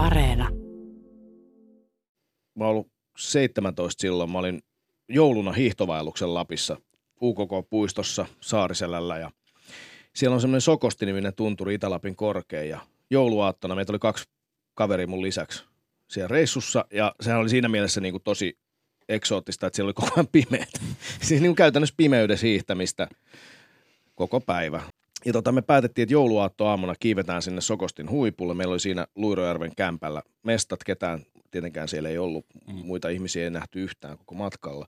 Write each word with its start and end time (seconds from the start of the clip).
Areena. 0.00 0.48
Mä 2.54 2.64
ollut 2.64 2.88
17 3.16 4.00
silloin. 4.00 4.30
Mä 4.30 4.38
olin 4.38 4.62
jouluna 5.08 5.52
hiihtovaelluksen 5.52 6.34
Lapissa 6.34 6.76
UKK-puistossa 7.22 8.26
Saariselällä 8.40 9.18
ja 9.18 9.30
siellä 10.14 10.34
on 10.34 10.40
semmoinen 10.40 10.60
Sokosti-niminen 10.60 11.34
tunturi 11.34 11.74
Itä-Lapin 11.74 12.16
korkein 12.16 12.68
ja 12.68 12.80
jouluaattona 13.10 13.74
meitä 13.74 13.92
oli 13.92 13.98
kaksi 13.98 14.28
kaveria 14.74 15.06
mun 15.06 15.22
lisäksi 15.22 15.64
siellä 16.08 16.28
reissussa 16.28 16.84
ja 16.92 17.14
sehän 17.20 17.40
oli 17.40 17.48
siinä 17.48 17.68
mielessä 17.68 18.00
niin 18.00 18.12
kuin 18.12 18.22
tosi 18.22 18.58
eksoottista, 19.08 19.66
että 19.66 19.76
siellä 19.76 19.88
oli 19.88 19.94
koko 19.94 20.10
ajan 20.16 20.28
pimeät. 20.32 20.72
siis 21.22 21.40
niin 21.40 21.50
kuin 21.50 21.56
käytännössä 21.56 21.94
pimeydessä 21.96 22.46
hiihtämistä 22.46 23.08
koko 24.14 24.40
päivä. 24.40 24.82
Ja 25.24 25.32
tota, 25.32 25.52
me 25.52 25.62
päätettiin, 25.62 26.02
että 26.02 26.12
jouluaatto 26.12 26.66
aamuna 26.66 26.94
kiivetään 27.00 27.42
sinne 27.42 27.60
Sokostin 27.60 28.10
huipulle. 28.10 28.54
Meillä 28.54 28.72
oli 28.72 28.80
siinä 28.80 29.06
Luirojärven 29.14 29.72
kämpällä 29.76 30.22
mestat, 30.42 30.84
ketään 30.84 31.22
tietenkään 31.50 31.88
siellä 31.88 32.08
ei 32.08 32.18
ollut, 32.18 32.46
muita 32.66 33.08
ihmisiä 33.08 33.44
ei 33.44 33.50
nähty 33.50 33.82
yhtään 33.82 34.18
koko 34.18 34.34
matkalla. 34.34 34.86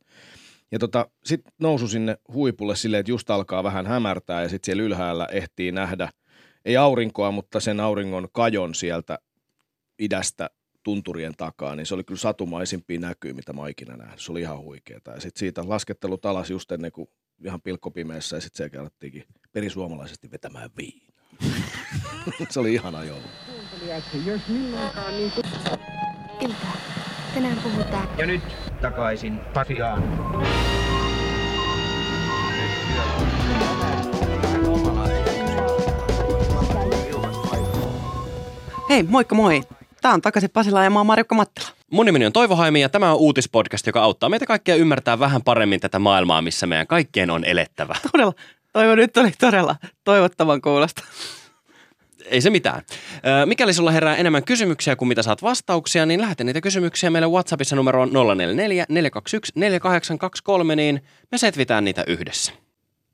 Ja 0.72 0.78
tota, 0.78 1.10
sitten 1.24 1.52
nousu 1.60 1.88
sinne 1.88 2.16
huipulle 2.32 2.76
silleen, 2.76 3.00
että 3.00 3.12
just 3.12 3.30
alkaa 3.30 3.64
vähän 3.64 3.86
hämärtää 3.86 4.42
ja 4.42 4.48
sitten 4.48 4.66
siellä 4.66 4.82
ylhäällä 4.82 5.26
ehtii 5.32 5.72
nähdä, 5.72 6.08
ei 6.64 6.76
aurinkoa, 6.76 7.30
mutta 7.30 7.60
sen 7.60 7.80
auringon 7.80 8.28
kajon 8.32 8.74
sieltä 8.74 9.18
idästä 9.98 10.50
tunturien 10.82 11.34
takaa, 11.36 11.76
niin 11.76 11.86
se 11.86 11.94
oli 11.94 12.04
kyllä 12.04 12.20
satumaisimpia 12.20 13.00
näkyy, 13.00 13.32
mitä 13.32 13.52
mä 13.52 13.68
ikinä 13.68 13.96
nähnyt. 13.96 14.20
Se 14.20 14.32
oli 14.32 14.40
ihan 14.40 14.58
huikeeta. 14.58 15.10
Ja 15.10 15.20
sitten 15.20 15.40
siitä 15.40 15.68
laskettelut 15.68 16.26
alas 16.26 16.50
just 16.50 16.72
ennen 16.72 16.92
kuin 16.92 17.08
ihan 17.44 17.62
pilkkopimeessä 17.62 18.36
ja 18.36 18.40
sitten 18.40 18.70
se 18.70 18.78
alettiinkin 18.78 19.24
perisuomalaisesti 19.52 20.30
vetämään 20.30 20.70
viinaa. 20.76 21.12
se 22.50 22.60
oli 22.60 22.74
ihana 22.74 23.04
joulu. 23.04 23.22
Ilta. 26.40 26.66
Tänään 27.34 27.56
puhutaan 27.62 28.08
Ja 28.18 28.26
nyt 28.26 28.42
takaisin 28.80 29.40
Pasiaan. 29.54 30.02
Hei, 38.88 39.02
moikka 39.02 39.34
moi. 39.34 39.60
Tää 40.00 40.12
on 40.12 40.22
takaisin 40.22 40.50
Pasila 40.50 40.84
ja 40.84 40.90
mä 40.90 40.98
oon 40.98 41.06
Marjukka 41.06 41.34
Mattila. 41.34 41.68
Mun 41.90 42.06
nimeni 42.06 42.26
on 42.26 42.32
Toivo 42.32 42.56
Haimi 42.56 42.80
ja 42.80 42.88
tämä 42.88 43.12
on 43.12 43.18
uutispodcast, 43.18 43.86
joka 43.86 44.02
auttaa 44.02 44.28
meitä 44.28 44.46
kaikkia 44.46 44.76
ymmärtää 44.76 45.18
vähän 45.18 45.42
paremmin 45.42 45.80
tätä 45.80 45.98
maailmaa, 45.98 46.42
missä 46.42 46.66
meidän 46.66 46.86
kaikkien 46.86 47.30
on 47.30 47.44
elettävä. 47.44 47.94
Todella, 48.12 48.32
Toivo 48.72 48.94
nyt 48.94 49.16
oli 49.16 49.30
todella 49.38 49.76
toivottavan 50.04 50.60
kuulosta. 50.60 51.04
Ei 52.24 52.40
se 52.40 52.50
mitään. 52.50 52.82
Mikäli 53.46 53.72
sulla 53.72 53.90
herää 53.90 54.16
enemmän 54.16 54.44
kysymyksiä 54.44 54.96
kuin 54.96 55.08
mitä 55.08 55.22
saat 55.22 55.42
vastauksia, 55.42 56.06
niin 56.06 56.20
lähetä 56.20 56.44
niitä 56.44 56.60
kysymyksiä 56.60 57.10
meille 57.10 57.28
WhatsAppissa 57.28 57.76
numeroon 57.76 58.12
044 58.12 58.84
421 58.88 59.52
4823, 59.54 60.76
niin 60.76 61.02
me 61.32 61.38
setvitään 61.38 61.84
niitä 61.84 62.04
yhdessä. 62.06 62.52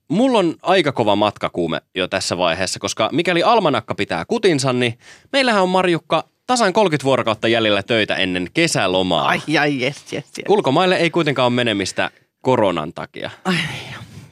Mulla 0.09 0.39
on 0.39 0.55
aika 0.63 0.93
kova 0.93 1.17
matkakuume 1.17 1.81
jo 1.95 2.09
tässä 2.09 2.39
vaiheessa, 2.39 2.81
koska 2.81 3.09
mikäli 3.13 3.43
almanakka 3.43 3.95
pitää 3.95 4.25
kutinsa, 4.25 4.73
niin 4.73 4.99
meillähän 5.33 5.63
on 5.63 5.69
Marjukka 5.69 6.25
tasan 6.47 6.73
30 6.73 7.05
vuorokautta 7.05 7.49
jäljellä 7.49 7.83
töitä 7.83 8.17
ennen 8.17 8.49
kesälomaa. 8.55 9.29
Ai, 9.29 9.41
ai, 9.61 9.81
jes, 9.81 10.13
jes, 10.13 10.13
jes. 10.13 10.45
Ulkomaille 10.49 10.97
ei 10.97 11.11
kuitenkaan 11.11 11.47
ole 11.47 11.55
menemistä 11.55 12.11
koronan 12.43 12.93
takia. 12.93 13.31
Ai, 13.45 13.55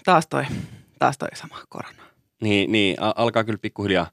taas 0.05 0.27
toi, 0.27 0.45
taas 0.99 1.19
toi 1.19 1.29
sama 1.35 1.59
korona. 1.69 2.03
Niin, 2.43 2.73
niin 2.73 2.97
alkaa 3.01 3.45
kyllä 3.45 3.59
pikkuhiljaa 3.59 4.11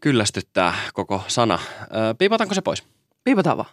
kyllästyttää 0.00 0.74
koko 0.94 1.22
sana. 1.28 1.58
Ö, 1.82 2.14
piipataanko 2.18 2.54
se 2.54 2.60
pois? 2.60 2.84
Piipataan 3.24 3.56
vaan. 3.56 3.68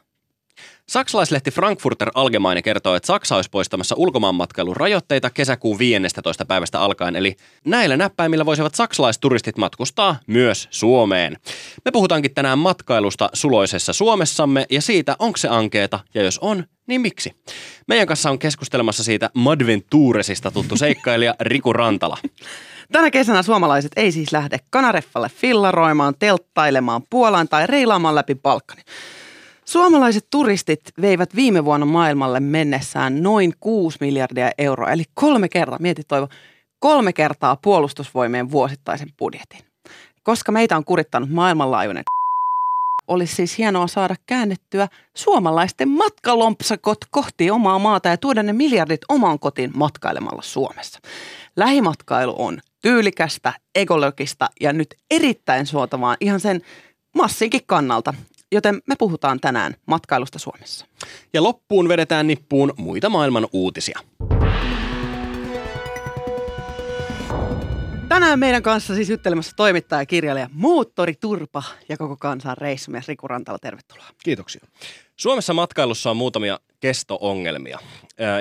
Saksalaislehti 0.90 1.52
Frankfurter 1.52 2.12
Allgemeine 2.16 2.62
kertoo, 2.62 2.96
että 2.96 3.08
Saksa 3.08 3.36
olisi 3.36 3.50
poistamassa 3.50 3.96
ulkomaanmatkailun 3.98 4.78
rajoitteita 4.78 5.30
kesäkuun 5.30 5.80
15. 5.80 6.46
päivästä 6.46 6.80
alkaen, 6.80 7.16
eli 7.16 7.36
näillä 7.66 7.98
näppäimillä 7.98 8.46
voisivat 8.46 8.76
saksalaisturistit 8.76 9.58
matkustaa 9.58 10.20
myös 10.28 10.68
Suomeen. 10.72 11.38
Me 11.86 11.92
puhutaankin 11.92 12.34
tänään 12.34 12.60
matkailusta 12.60 13.30
suloisessa 13.34 13.94
Suomessamme 13.94 14.66
ja 14.70 14.82
siitä, 14.82 15.16
onko 15.20 15.38
se 15.38 15.48
ankeeta, 15.48 16.00
ja 16.14 16.24
jos 16.24 16.40
on, 16.40 16.64
niin 16.88 17.02
miksi? 17.02 17.36
Meidän 17.88 18.08
kanssa 18.08 18.30
on 18.30 18.40
keskustelemassa 18.40 19.04
siitä 19.04 19.30
Madventuresista 19.34 20.52
tuttu 20.52 20.78
seikkailija 20.78 21.36
Riku 21.40 21.74
Rantala. 21.74 22.18
Tänä 22.92 23.12
kesänä 23.12 23.44
suomalaiset 23.44 23.92
ei 23.96 24.12
siis 24.12 24.32
lähde 24.32 24.58
kanareffalle 24.70 25.30
fillaroimaan, 25.30 26.14
telttailemaan 26.20 27.02
Puolaan 27.10 27.48
tai 27.48 27.68
reilaamaan 27.68 28.16
läpi 28.16 28.36
Balkanin. 28.36 28.86
Suomalaiset 29.70 30.28
turistit 30.30 30.82
veivät 31.02 31.36
viime 31.36 31.66
vuonna 31.66 31.86
maailmalle 31.86 32.40
mennessään 32.40 33.24
noin 33.24 33.54
6 33.60 33.98
miljardia 34.02 34.52
euroa, 34.58 34.92
eli 34.92 35.04
kolme 35.14 35.50
kertaa, 35.50 35.80
mieti 35.80 36.02
Toivo, 36.08 36.28
kolme 36.80 37.14
kertaa 37.14 37.56
puolustusvoimien 37.56 38.52
vuosittaisen 38.52 39.14
budjetin. 39.20 39.60
Koska 40.24 40.52
meitä 40.52 40.78
on 40.78 40.86
kurittanut 40.86 41.30
maailmanlaajuinen 41.30 42.04
olisi 43.08 43.36
siis 43.36 43.58
hienoa 43.58 43.88
saada 43.88 44.16
käännettyä 44.26 44.88
suomalaisten 45.14 45.90
matkalompsakot 45.90 47.06
kohti 47.12 47.52
omaa 47.52 47.80
maata 47.80 48.10
ja 48.10 48.18
tuoda 48.18 48.44
ne 48.44 48.54
miljardit 48.54 49.02
omaan 49.10 49.40
kotiin 49.40 49.72
matkailemalla 49.76 50.42
Suomessa. 50.42 51.00
Lähimatkailu 51.56 52.36
on 52.38 52.60
tyylikästä, 52.82 53.54
ekologista 53.76 54.50
ja 54.62 54.74
nyt 54.74 54.96
erittäin 55.12 55.66
suotavaa 55.66 56.18
ihan 56.20 56.40
sen 56.40 56.62
massinkin 57.16 57.62
kannalta. 57.66 58.14
Joten 58.52 58.82
me 58.88 58.96
puhutaan 59.00 59.40
tänään 59.40 59.76
matkailusta 59.86 60.40
Suomessa. 60.40 60.86
Ja 61.34 61.44
loppuun 61.44 61.90
vedetään 61.90 62.28
nippuun 62.28 62.74
muita 62.78 63.10
maailman 63.10 63.48
uutisia. 63.54 64.00
Tänään 68.08 68.40
meidän 68.40 68.64
kanssa 68.64 68.96
siis 68.96 69.10
juttelemassa 69.10 69.56
toimittaja, 69.56 70.06
kirjailija, 70.06 70.50
moottori 70.54 71.14
Turpa 71.14 71.64
ja 71.90 71.98
koko 71.98 72.18
kansan 72.18 72.58
reissumies 72.58 73.08
Riku 73.08 73.28
Rantala. 73.28 73.60
Tervetuloa. 73.60 74.06
Kiitoksia. 74.24 74.62
Suomessa 75.16 75.54
matkailussa 75.54 76.10
on 76.10 76.18
muutamia 76.18 76.60
kesto-ongelmia, 76.80 77.80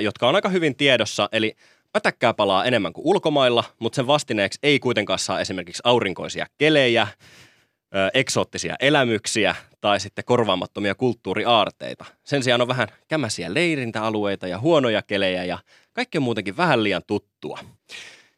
jotka 0.03 0.29
on 0.29 0.35
aika 0.35 0.49
hyvin 0.49 0.77
tiedossa. 0.77 1.29
Eli 1.33 1.57
pätäkkää 1.93 2.35
palaa 2.35 2.65
enemmän 2.65 2.93
kuin 2.93 3.07
ulkomailla, 3.07 3.65
mutta 3.79 3.97
sen 3.97 4.07
vastineeksi 4.07 4.59
ei 4.63 4.79
kuitenkaan 4.79 5.19
saa 5.19 5.41
esimerkiksi 5.41 5.83
aurinkoisia 5.85 6.47
kelejä, 6.59 7.07
ö, 7.95 8.11
eksoottisia 8.15 8.77
elämyksiä 8.81 9.55
tai 9.81 10.01
sitten 10.01 10.25
korvaamattomia 10.25 10.95
kulttuuriaarteita. 10.95 12.05
Sen 12.25 12.43
sijaan 12.43 12.61
on 12.61 12.69
vähän 12.69 12.89
kämäsiä 13.09 13.55
leirintäalueita 13.55 14.47
ja 14.47 14.59
huonoja 14.59 15.03
kelejä 15.03 15.45
ja 15.45 15.59
kaikki 15.93 16.19
on 16.19 16.25
muutenkin 16.25 16.57
vähän 16.57 16.85
liian 16.85 17.03
tuttua. 17.07 17.59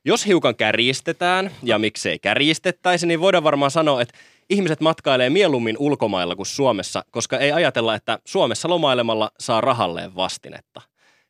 Jos 0.04 0.26
hiukan 0.26 0.56
kärjistetään, 0.56 1.50
ja 1.62 1.78
miksei 1.78 2.18
kärjistettäisi, 2.18 3.06
niin 3.06 3.20
voidaan 3.20 3.44
varmaan 3.44 3.70
sanoa, 3.70 4.02
että 4.02 4.18
ihmiset 4.50 4.80
matkailee 4.80 5.30
mieluummin 5.30 5.76
ulkomailla 5.78 6.36
kuin 6.36 6.46
Suomessa, 6.46 7.04
koska 7.10 7.38
ei 7.38 7.52
ajatella, 7.52 7.94
että 7.94 8.18
Suomessa 8.24 8.68
lomailemalla 8.68 9.30
saa 9.38 9.60
rahalleen 9.60 10.16
vastinetta. 10.16 10.82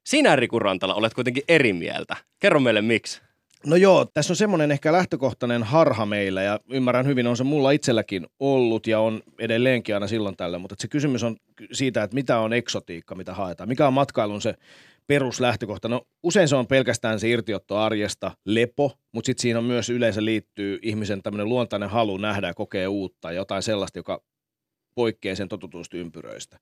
Sinä, 0.07 0.37
Riku 0.37 0.59
Rantala, 0.59 0.95
olet 0.95 1.15
kuitenkin 1.15 1.43
eri 1.49 1.73
mieltä. 1.73 2.17
Kerro 2.39 2.61
meille 2.61 2.83
miksi. 2.83 3.21
No 3.67 3.77
joo, 3.77 4.05
tässä 4.05 4.33
on 4.33 4.37
semmoinen 4.37 4.71
ehkä 4.71 4.93
lähtökohtainen 4.93 5.63
harha 5.63 6.07
meillä 6.07 6.43
ja 6.43 6.61
ymmärrän 6.71 7.07
hyvin, 7.07 7.27
on 7.27 7.37
se 7.37 7.45
mulla 7.45 7.71
itselläkin 7.71 8.27
ollut 8.41 8.87
ja 8.87 9.01
on 9.01 9.23
edelleenkin 9.39 9.95
aina 9.95 10.07
silloin 10.07 10.37
tällä, 10.37 10.59
mutta 10.59 10.75
se 10.79 10.89
kysymys 10.89 11.23
on 11.23 11.37
siitä, 11.73 12.03
että 12.03 12.15
mitä 12.15 12.39
on 12.39 12.53
eksotiikka, 12.53 13.15
mitä 13.15 13.35
haetaan, 13.35 13.69
mikä 13.69 13.87
on 13.87 13.93
matkailun 13.93 14.43
se 14.43 14.55
peruslähtökohta. 15.07 15.89
No 15.89 16.07
usein 16.23 16.49
se 16.49 16.57
on 16.57 16.67
pelkästään 16.67 17.21
se 17.21 17.29
irtiotto 17.29 17.77
arjesta, 17.77 18.31
lepo, 18.45 18.93
mutta 19.13 19.27
sitten 19.27 19.43
siinä 19.43 19.59
on 19.59 19.65
myös 19.65 19.91
yleensä 19.91 20.25
liittyy 20.25 20.79
ihmisen 20.83 21.23
tämmöinen 21.23 21.49
luontainen 21.49 21.91
halu 21.91 22.17
nähdä 22.17 22.47
ja 22.47 22.55
kokea 22.55 22.91
uutta, 22.91 23.33
jotain 23.33 23.63
sellaista, 23.63 23.99
joka 23.99 24.23
poikkeaa 24.95 25.37
sen 25.37 25.49
totutuista 25.49 25.97
ympyröistä. 25.97 26.59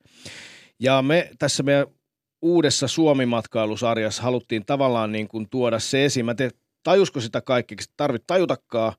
Ja 0.81 1.03
me 1.03 1.31
tässä 1.39 1.63
meidän 1.63 1.87
uudessa 2.43 2.89
Suomi-matkailusarjassa 2.89 4.23
haluttiin 4.23 4.67
tavallaan 4.67 5.13
niin 5.13 5.29
kuin 5.29 5.49
tuoda 5.51 5.79
se 5.79 6.05
esiin. 6.05 6.27
Mä 6.27 6.35
te, 6.35 6.51
tajusko 6.83 7.21
sitä 7.21 7.41
kaikki, 7.41 7.77
sitä 7.81 7.95
tarvitse 7.97 8.25
tajutakaan, 8.27 8.93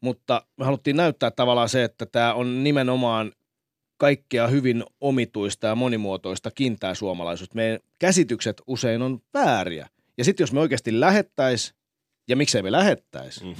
mutta 0.00 0.46
me 0.56 0.64
haluttiin 0.64 0.96
näyttää 0.96 1.30
tavallaan 1.30 1.68
se, 1.68 1.84
että 1.84 2.06
tämä 2.06 2.34
on 2.34 2.64
nimenomaan 2.64 3.32
kaikkea 3.96 4.46
hyvin 4.46 4.84
omituista 5.00 5.66
ja 5.66 5.74
monimuotoista 5.74 6.50
kintää 6.50 6.94
suomalaisuutta. 6.94 7.56
Meidän 7.56 7.78
käsitykset 7.98 8.62
usein 8.66 9.02
on 9.02 9.22
vääriä. 9.34 9.88
Ja 10.18 10.24
sitten 10.24 10.42
jos 10.42 10.52
me 10.52 10.60
oikeasti 10.60 11.00
lähettäis, 11.00 11.74
ja 12.28 12.36
miksei 12.36 12.62
me 12.62 12.72
lähettäis, 12.72 13.44
mm. 13.44 13.54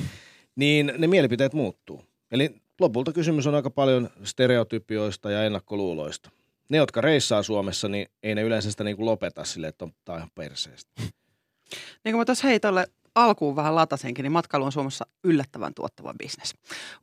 niin 0.57 0.93
ne 0.99 1.07
mielipiteet 1.07 1.53
muuttuu. 1.53 2.05
Eli 2.31 2.51
lopulta 2.81 3.13
kysymys 3.13 3.47
on 3.47 3.55
aika 3.55 3.71
paljon 3.71 4.11
stereotypioista 4.25 5.31
ja 5.31 5.45
ennakkoluuloista. 5.45 6.31
Ne, 6.69 6.79
jotka 6.79 7.01
reissaa 7.01 7.43
Suomessa, 7.43 7.89
niin 7.89 8.09
ei 8.23 8.35
ne 8.35 8.43
yleensä 8.43 8.71
sitä 8.71 8.85
niin 8.85 8.97
kuin 8.97 9.07
lopeta 9.07 9.45
silleen, 9.45 9.69
että 9.69 9.85
on, 9.85 9.93
tää 10.05 10.15
on 10.15 10.19
ihan 10.19 10.31
perseestä. 10.35 10.91
Niin 12.05 12.13
kuin 12.13 12.17
mä 12.17 12.25
tuossa 12.25 12.47
hei 12.47 12.61
tuolle 12.61 12.87
alkuun 13.15 13.57
vähän 13.57 13.75
latasenkin, 13.75 14.23
niin 14.23 14.33
matkailu 14.33 14.65
on 14.65 14.73
Suomessa 14.73 15.07
yllättävän 15.25 15.75
tuottava 15.75 16.15
bisnes. 16.19 16.55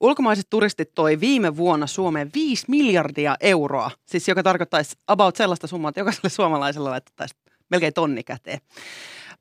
Ulkomaiset 0.01 0.47
turistit 0.50 0.94
toi 0.95 1.19
viime 1.19 1.57
vuonna 1.57 1.88
Suomeen 1.88 2.31
5 2.33 2.65
miljardia 2.67 3.35
euroa, 3.39 3.91
siis 4.06 4.27
joka 4.27 4.44
tarkoittaisi 4.44 4.97
about 5.07 5.35
sellaista 5.35 5.67
summaa, 5.67 5.89
että 5.89 6.00
jokaiselle 6.00 6.29
suomalaiselle 6.29 6.89
laitettaisiin 6.89 7.41
melkein 7.69 7.94
tonni 7.94 8.23
käteen. 8.23 8.59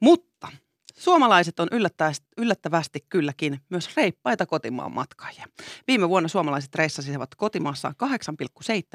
Mutta 0.00 0.48
Suomalaiset 0.98 1.60
on 1.60 1.68
yllättävästi 2.36 3.06
kylläkin 3.08 3.60
myös 3.70 3.96
reippaita 3.96 4.46
kotimaan 4.46 4.92
matkaajia. 4.92 5.46
Viime 5.86 6.08
vuonna 6.08 6.28
suomalaiset 6.28 6.74
reissasivat 6.74 7.34
kotimaassaan 7.34 7.94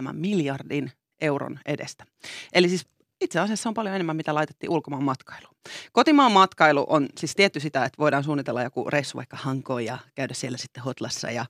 8,7 0.07 0.13
miljardin 0.13 0.91
euron 1.21 1.59
edestä. 1.65 2.05
Eli 2.53 2.69
siis 2.69 2.87
itse 3.23 3.39
asiassa 3.39 3.69
on 3.69 3.73
paljon 3.73 3.95
enemmän, 3.95 4.15
mitä 4.15 4.35
laitettiin 4.35 4.69
ulkomaan 4.69 5.03
matkailuun. 5.03 5.55
Kotimaan 5.91 6.31
matkailu 6.31 6.85
on 6.89 7.07
siis 7.17 7.35
tietty 7.35 7.59
sitä, 7.59 7.85
että 7.85 7.97
voidaan 7.97 8.23
suunnitella 8.23 8.63
joku 8.63 8.89
reissu 8.89 9.17
vaikka 9.17 9.37
Hankoon 9.37 9.85
ja 9.85 9.97
käydä 10.15 10.33
siellä 10.33 10.57
sitten 10.57 10.83
Hotlassa 10.83 11.31
ja 11.31 11.45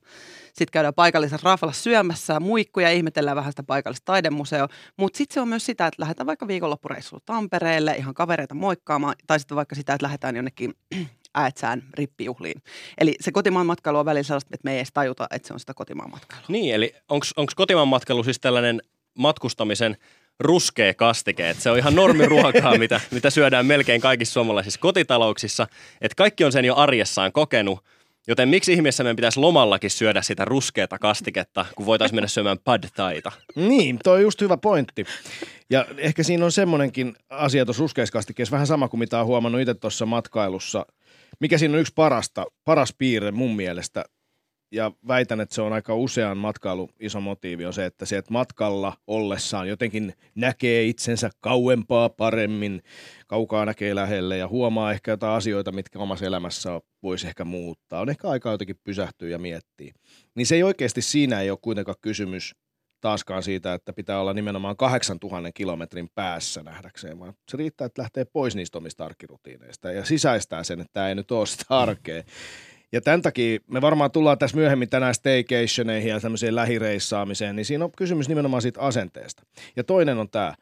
sitten 0.46 0.72
käydään 0.72 0.94
paikallisessa 0.94 1.50
Rafalla 1.50 1.72
syömässä 1.72 2.40
muikkuja 2.40 2.88
ja 2.88 2.94
ihmetellään 2.94 3.36
vähän 3.36 3.52
sitä 3.52 3.62
paikallista 3.62 4.04
taidemuseo. 4.04 4.68
Mutta 4.96 5.16
sitten 5.16 5.34
se 5.34 5.40
on 5.40 5.48
myös 5.48 5.66
sitä, 5.66 5.86
että 5.86 6.02
lähdetään 6.02 6.26
vaikka 6.26 6.48
viikonloppureissuun 6.48 7.22
Tampereelle 7.26 7.94
ihan 7.96 8.14
kavereita 8.14 8.54
moikkaamaan 8.54 9.14
tai 9.26 9.40
sitten 9.40 9.56
vaikka 9.56 9.74
sitä, 9.74 9.94
että 9.94 10.04
lähdetään 10.04 10.36
jonnekin 10.36 10.74
äätsään 11.34 11.82
rippijuhliin. 11.94 12.62
Eli 12.98 13.14
se 13.20 13.32
kotimaan 13.32 13.66
matkailu 13.66 13.98
on 13.98 14.04
välillä 14.04 14.22
sellaista, 14.22 14.50
että 14.52 14.64
me 14.64 14.72
ei 14.72 14.78
edes 14.78 14.92
tajuta, 14.92 15.26
että 15.30 15.48
se 15.48 15.54
on 15.54 15.60
sitä 15.60 15.74
kotimaan 15.74 16.10
matkailua. 16.10 16.46
Niin, 16.48 16.74
eli 16.74 16.94
onko 17.08 17.52
kotimaan 17.56 17.88
matkailu 17.88 18.24
siis 18.24 18.40
tällainen 18.40 18.82
matkustamisen 19.18 19.96
ruskea 20.40 20.94
kastike. 20.94 21.50
Et 21.50 21.60
se 21.60 21.70
on 21.70 21.78
ihan 21.78 21.94
normiruokaa, 21.94 22.78
mitä, 22.84 23.00
mitä 23.10 23.30
syödään 23.30 23.66
melkein 23.66 24.00
kaikissa 24.00 24.32
suomalaisissa 24.32 24.80
kotitalouksissa. 24.80 25.66
Et 26.00 26.14
kaikki 26.14 26.44
on 26.44 26.52
sen 26.52 26.64
jo 26.64 26.76
arjessaan 26.76 27.32
kokenut. 27.32 27.84
Joten 28.26 28.48
miksi 28.48 28.72
ihmeessä 28.72 29.04
meidän 29.04 29.16
pitäisi 29.16 29.40
lomallakin 29.40 29.90
syödä 29.90 30.22
sitä 30.22 30.44
ruskeata 30.44 30.98
kastiketta, 30.98 31.66
kun 31.76 31.86
voitaisiin 31.86 32.16
mennä 32.16 32.28
syömään 32.28 32.58
pad 32.64 32.84
taita? 32.96 33.32
Niin, 33.56 33.98
toi 34.04 34.16
on 34.16 34.22
just 34.22 34.40
hyvä 34.40 34.56
pointti. 34.56 35.04
Ja 35.70 35.86
ehkä 35.98 36.22
siinä 36.22 36.44
on 36.44 36.52
semmoinenkin 36.52 37.14
asia 37.30 37.64
tuossa 37.64 37.80
ruskeiskastikkeessa, 37.80 38.52
vähän 38.52 38.66
sama 38.66 38.88
kuin 38.88 38.98
mitä 38.98 39.16
olen 39.16 39.26
huomannut 39.26 39.60
itse 39.60 39.74
tuossa 39.74 40.06
matkailussa. 40.06 40.86
Mikä 41.40 41.58
siinä 41.58 41.74
on 41.74 41.80
yksi 41.80 41.92
parasta, 41.96 42.44
paras 42.64 42.94
piirre 42.98 43.30
mun 43.30 43.56
mielestä, 43.56 44.04
ja 44.74 44.92
väitän, 45.08 45.40
että 45.40 45.54
se 45.54 45.62
on 45.62 45.72
aika 45.72 45.94
usean 45.94 46.38
matkailu 46.38 46.90
iso 47.00 47.20
motiivi 47.20 47.66
on 47.66 47.72
se, 47.72 47.84
että 47.84 48.06
se, 48.06 48.16
että 48.16 48.32
matkalla 48.32 48.96
ollessaan 49.06 49.68
jotenkin 49.68 50.14
näkee 50.34 50.84
itsensä 50.84 51.30
kauempaa 51.40 52.08
paremmin, 52.08 52.82
kaukaa 53.26 53.64
näkee 53.64 53.94
lähelle 53.94 54.36
ja 54.36 54.48
huomaa 54.48 54.92
ehkä 54.92 55.10
jotain 55.10 55.36
asioita, 55.36 55.72
mitkä 55.72 55.98
omassa 55.98 56.26
elämässä 56.26 56.80
voisi 57.02 57.26
ehkä 57.26 57.44
muuttaa. 57.44 58.00
On 58.00 58.10
ehkä 58.10 58.28
aika 58.28 58.50
jotenkin 58.50 58.80
pysähtyä 58.84 59.28
ja 59.28 59.38
miettiä. 59.38 59.94
Niin 60.34 60.46
se 60.46 60.54
ei 60.54 60.62
oikeasti 60.62 61.02
siinä 61.02 61.40
ei 61.40 61.50
ole 61.50 61.58
kuitenkaan 61.62 61.96
kysymys 62.00 62.54
taaskaan 63.00 63.42
siitä, 63.42 63.74
että 63.74 63.92
pitää 63.92 64.20
olla 64.20 64.34
nimenomaan 64.34 64.76
8000 64.76 65.52
kilometrin 65.52 66.08
päässä 66.14 66.62
nähdäkseen, 66.62 67.18
vaan 67.18 67.34
se 67.50 67.56
riittää, 67.56 67.84
että 67.84 68.02
lähtee 68.02 68.24
pois 68.24 68.56
niistä 68.56 68.78
omista 68.78 69.04
arkirutiineista 69.04 69.92
ja 69.92 70.04
sisäistää 70.04 70.64
sen, 70.64 70.80
että 70.80 70.92
tämä 70.92 71.08
ei 71.08 71.14
nyt 71.14 71.30
ole 71.30 71.46
sitä 71.46 71.64
arkea. 71.68 72.22
Ja 72.94 73.00
tämän 73.00 73.22
takia 73.22 73.60
me 73.66 73.80
varmaan 73.80 74.10
tullaan 74.10 74.38
tässä 74.38 74.56
myöhemmin 74.56 74.88
tänään 74.88 75.14
staycationeihin 75.14 76.10
ja 76.10 76.20
tämmöiseen 76.20 76.54
lähireissaamiseen, 76.54 77.56
niin 77.56 77.66
siinä 77.66 77.84
on 77.84 77.92
kysymys 77.96 78.28
nimenomaan 78.28 78.62
siitä 78.62 78.80
asenteesta. 78.80 79.42
Ja 79.76 79.84
toinen 79.84 80.18
on 80.18 80.30
tämä. 80.30 80.54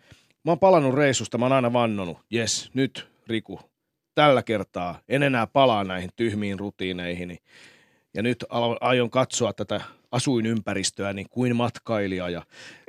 Mä 0.44 0.50
oon 0.50 0.58
palannut 0.58 0.94
reissusta, 0.94 1.38
mä 1.38 1.44
oon 1.44 1.52
aina 1.52 1.72
vannonut, 1.72 2.18
jes, 2.30 2.70
nyt 2.74 3.08
Riku, 3.26 3.60
tällä 4.14 4.42
kertaa 4.42 5.00
en 5.08 5.22
enää 5.22 5.46
palaa 5.46 5.84
näihin 5.84 6.10
tyhmiin 6.16 6.58
rutiineihin. 6.58 7.38
Ja 8.14 8.22
nyt 8.22 8.44
aion 8.80 9.10
katsoa 9.10 9.52
tätä 9.52 9.80
asuinympäristöä 10.12 11.12
niin 11.12 11.28
kuin 11.30 11.56
matkailija 11.56 12.28
ja 12.28 12.42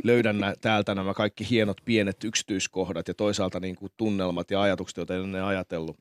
löydän 0.04 0.40
nä- 0.40 0.54
täältä 0.62 0.96
nämä 0.96 1.14
kaikki 1.14 1.50
hienot 1.50 1.78
pienet 1.86 2.24
yksityiskohdat 2.24 3.08
ja 3.08 3.14
toisaalta 3.14 3.60
niin 3.60 3.76
kuin 3.76 3.92
tunnelmat 3.98 4.52
ja 4.52 4.62
ajatukset, 4.62 4.98
joita 4.98 5.16
en 5.16 5.22
ennen 5.22 5.44
ajatellut. 5.44 5.98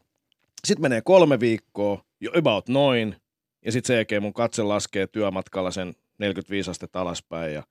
Sitten 0.64 0.82
menee 0.82 1.00
kolme 1.00 1.40
viikkoa, 1.40 2.04
jo 2.20 2.30
about 2.38 2.68
noin, 2.68 3.21
ja 3.64 3.72
sitten 3.72 3.86
sen 3.86 3.96
jälkeen 3.96 4.22
mun 4.22 4.34
katse 4.34 4.62
laskee 4.62 5.06
työmatkalla 5.06 5.70
sen 5.70 5.94
45 6.18 6.70
astetta 6.70 7.00
alaspäin 7.00 7.54
ja 7.54 7.62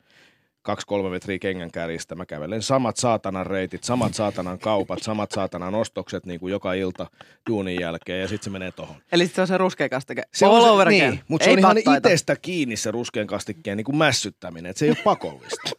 kaksi 0.62 0.88
kolme 0.88 1.10
metriä 1.10 1.40
kengän 1.40 1.72
kärjistä. 1.72 2.16
Mä 2.16 2.25
kävelen 2.25 2.62
samat 2.62 2.98
saatanan 2.98 3.46
reitit, 3.46 3.84
samat 3.84 4.13
saatanan 4.13 4.60
kaupat, 4.60 5.04
samat 5.04 5.31
saatanan 5.31 5.75
ostokset 5.75 6.25
niin 6.25 6.40
kuin 6.40 6.52
joka 6.52 6.74
ilta 6.74 7.08
duunin 7.50 7.80
jälkeen 7.81 8.22
ja 8.22 8.28
sitten 8.28 8.44
se 8.44 8.50
menee 8.50 8.72
tohon. 8.72 8.96
Eli 9.12 9.28
se 9.28 9.42
on 9.42 9.48
se 9.48 9.58
ruskea 9.58 9.90
kastike. 9.90 10.24
Se 10.34 10.46
on 10.46 10.84
se, 10.84 10.90
niin, 10.90 11.19
mutta 11.28 11.46
se 11.46 11.52
on 11.52 11.60
ihan 11.60 11.78
itsestä 11.78 12.36
kiinni 12.36 12.75
se 12.75 12.92
ruskean 12.92 13.28
kastikkeen 13.28 13.78
niin 13.78 13.86
kuin 13.86 13.96
mässyttäminen, 13.96 14.69
että 14.69 14.80
se 14.80 14.86
ei 14.86 14.92
ole 14.92 14.98
pakollista. 15.04 15.72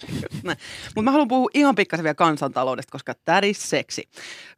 mutta 0.94 1.02
mä 1.02 1.10
haluan 1.10 1.28
puhua 1.28 1.50
ihan 1.54 1.74
pikkasen 1.74 2.04
vielä 2.04 2.14
kansantaloudesta, 2.14 2.92
koska 2.92 3.14
that 3.24 3.44
is 3.44 3.70
seksi. 3.70 4.08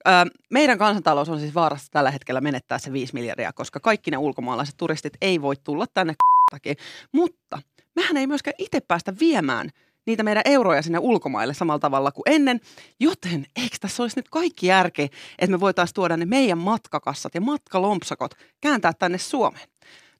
Öö, 0.09 0.12
meidän 0.50 0.79
kansantalous 0.79 1.29
on 1.29 1.41
siis 1.41 1.55
vaarassa 1.55 1.93
tällä 1.93 2.11
hetkellä 2.11 2.41
menettää 2.41 2.79
se 2.79 2.93
5 2.93 3.15
miljardia, 3.15 3.53
koska 3.53 3.81
kaikki 3.81 4.11
ne 4.11 4.17
ulkomaalaiset 4.17 4.76
turistit 4.76 5.12
ei 5.21 5.43
voi 5.43 5.56
tulla 5.56 5.87
tänne 5.94 6.15
takia. 6.50 6.75
Mutta 7.12 7.59
mehän 7.97 8.17
ei 8.17 8.26
myöskään 8.26 8.55
itse 8.59 8.81
päästä 8.81 9.15
viemään– 9.21 9.71
niitä 10.06 10.23
meidän 10.23 10.43
euroja 10.45 10.83
sinne 10.83 10.99
ulkomaille 10.99 11.55
samalla 11.55 11.79
tavalla 11.79 12.12
kuin 12.12 12.23
ennen. 12.27 12.61
Joten 13.01 13.47
eikö 13.56 13.77
tässä 13.81 14.03
olisi 14.03 14.19
nyt 14.19 14.29
kaikki 14.29 14.67
järki, 14.67 15.03
että 15.39 15.51
me 15.51 15.61
voitaisiin 15.61 15.95
tuoda 15.95 16.17
ne 16.17 16.25
meidän 16.25 16.59
matkakassat 16.59 17.35
ja 17.35 17.41
matkalompsakot 17.41 18.35
kääntää 18.61 18.93
tänne 18.93 19.19
Suomeen? 19.19 19.69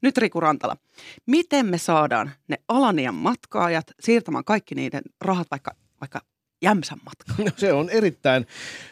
Nyt 0.01 0.17
Riku 0.17 0.39
Rantala, 0.39 0.77
miten 1.25 1.65
me 1.65 1.77
saadaan 1.77 2.31
ne 2.47 2.57
Alanian 2.67 3.15
matkaajat 3.15 3.91
siirtämään 3.99 4.43
kaikki 4.43 4.75
niiden 4.75 5.01
rahat 5.21 5.47
vaikka, 5.51 5.71
vaikka 6.01 6.21
Jämsän 6.61 6.99
matkaan? 7.05 7.45
No, 7.45 7.51
se 7.57 7.73
on 7.73 7.89
erittäin 7.89 8.47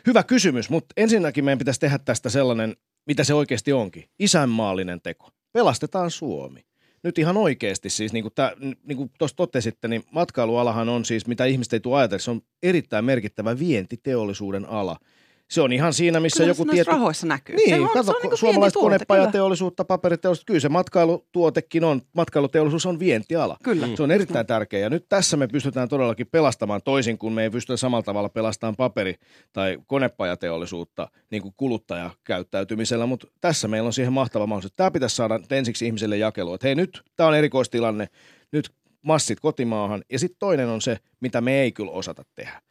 hyvä 0.07 0.23
kysymys, 0.23 0.69
mutta 0.69 0.93
ensinnäkin 0.97 1.45
meidän 1.45 1.59
pitäisi 1.59 1.79
tehdä 1.79 1.97
tästä 1.97 2.29
sellainen, 2.29 2.75
mitä 3.07 3.23
se 3.23 3.33
oikeasti 3.33 3.73
onkin. 3.73 4.09
Isänmaallinen 4.19 5.01
teko. 5.01 5.29
Pelastetaan 5.53 6.11
Suomi 6.11 6.65
nyt 7.03 7.17
ihan 7.17 7.37
oikeasti 7.37 7.89
siis, 7.89 8.13
niin 8.13 8.23
kuin, 8.23 8.33
tää, 8.35 8.51
niin 8.59 8.97
kuin 8.97 9.11
tuossa 9.17 9.37
totesitte, 9.37 9.87
niin 9.87 10.03
matkailualahan 10.11 10.89
on 10.89 11.05
siis, 11.05 11.27
mitä 11.27 11.45
ihmiset 11.45 11.73
ei 11.73 11.79
tule 11.79 11.97
ajatella, 11.97 12.19
se 12.19 12.31
on 12.31 12.41
erittäin 12.63 13.05
merkittävä 13.05 13.59
vientiteollisuuden 13.59 14.65
ala– 14.65 14.97
se 15.53 15.61
on 15.61 15.73
ihan 15.73 15.93
siinä, 15.93 16.19
missä 16.19 16.37
kyllä 16.37 16.49
joku 16.49 16.65
tietty... 16.65 16.91
rahoissa 16.91 17.27
näkyy. 17.27 17.55
Niin, 17.55 17.69
se 17.69 17.81
on, 17.81 17.89
kato, 17.89 18.03
se 18.03 18.11
on 18.11 18.17
niin 18.23 18.37
suomalaiset 18.37 18.81
konepajateollisuutta, 18.81 19.85
paperiteollisuutta, 19.85 20.47
kyllä 20.47 20.59
se 20.59 20.69
matkailutuotekin 20.69 21.83
on, 21.83 22.01
matkailuteollisuus 22.13 22.85
on 22.85 22.99
vientiala. 22.99 23.57
Kyllä. 23.63 23.87
Se 23.95 24.03
on 24.03 24.11
erittäin 24.11 24.45
tärkeä 24.45 24.79
ja 24.79 24.89
nyt 24.89 25.05
tässä 25.09 25.37
me 25.37 25.47
pystytään 25.47 25.89
todellakin 25.89 26.27
pelastamaan 26.27 26.81
toisin 26.83 27.17
kuin 27.17 27.33
me 27.33 27.43
ei 27.43 27.49
pystytä 27.49 27.77
samalla 27.77 28.03
tavalla 28.03 28.29
pelastamaan 28.29 28.75
paperi- 28.75 29.15
tai 29.53 29.77
konepajateollisuutta 29.87 31.07
niin 31.31 31.41
kuin 31.41 31.53
kuluttajakäyttäytymisellä, 31.57 33.05
mutta 33.05 33.27
tässä 33.41 33.67
meillä 33.67 33.87
on 33.87 33.93
siihen 33.93 34.13
mahtava 34.13 34.47
mahdollisuus. 34.47 34.73
Tämä 34.75 34.91
pitäisi 34.91 35.15
saada 35.15 35.39
ensiksi 35.51 35.85
ihmiselle 35.85 36.17
jakelua, 36.17 36.55
että 36.55 36.67
hei 36.67 36.75
nyt, 36.75 37.01
tämä 37.15 37.29
on 37.29 37.35
erikoistilanne, 37.35 38.09
nyt 38.51 38.69
massit 39.01 39.39
kotimaahan 39.39 40.03
ja 40.11 40.19
sitten 40.19 40.39
toinen 40.39 40.69
on 40.69 40.81
se, 40.81 40.97
mitä 41.19 41.41
me 41.41 41.61
ei 41.61 41.71
kyllä 41.71 41.91
osata 41.91 42.23
tehdä. 42.35 42.61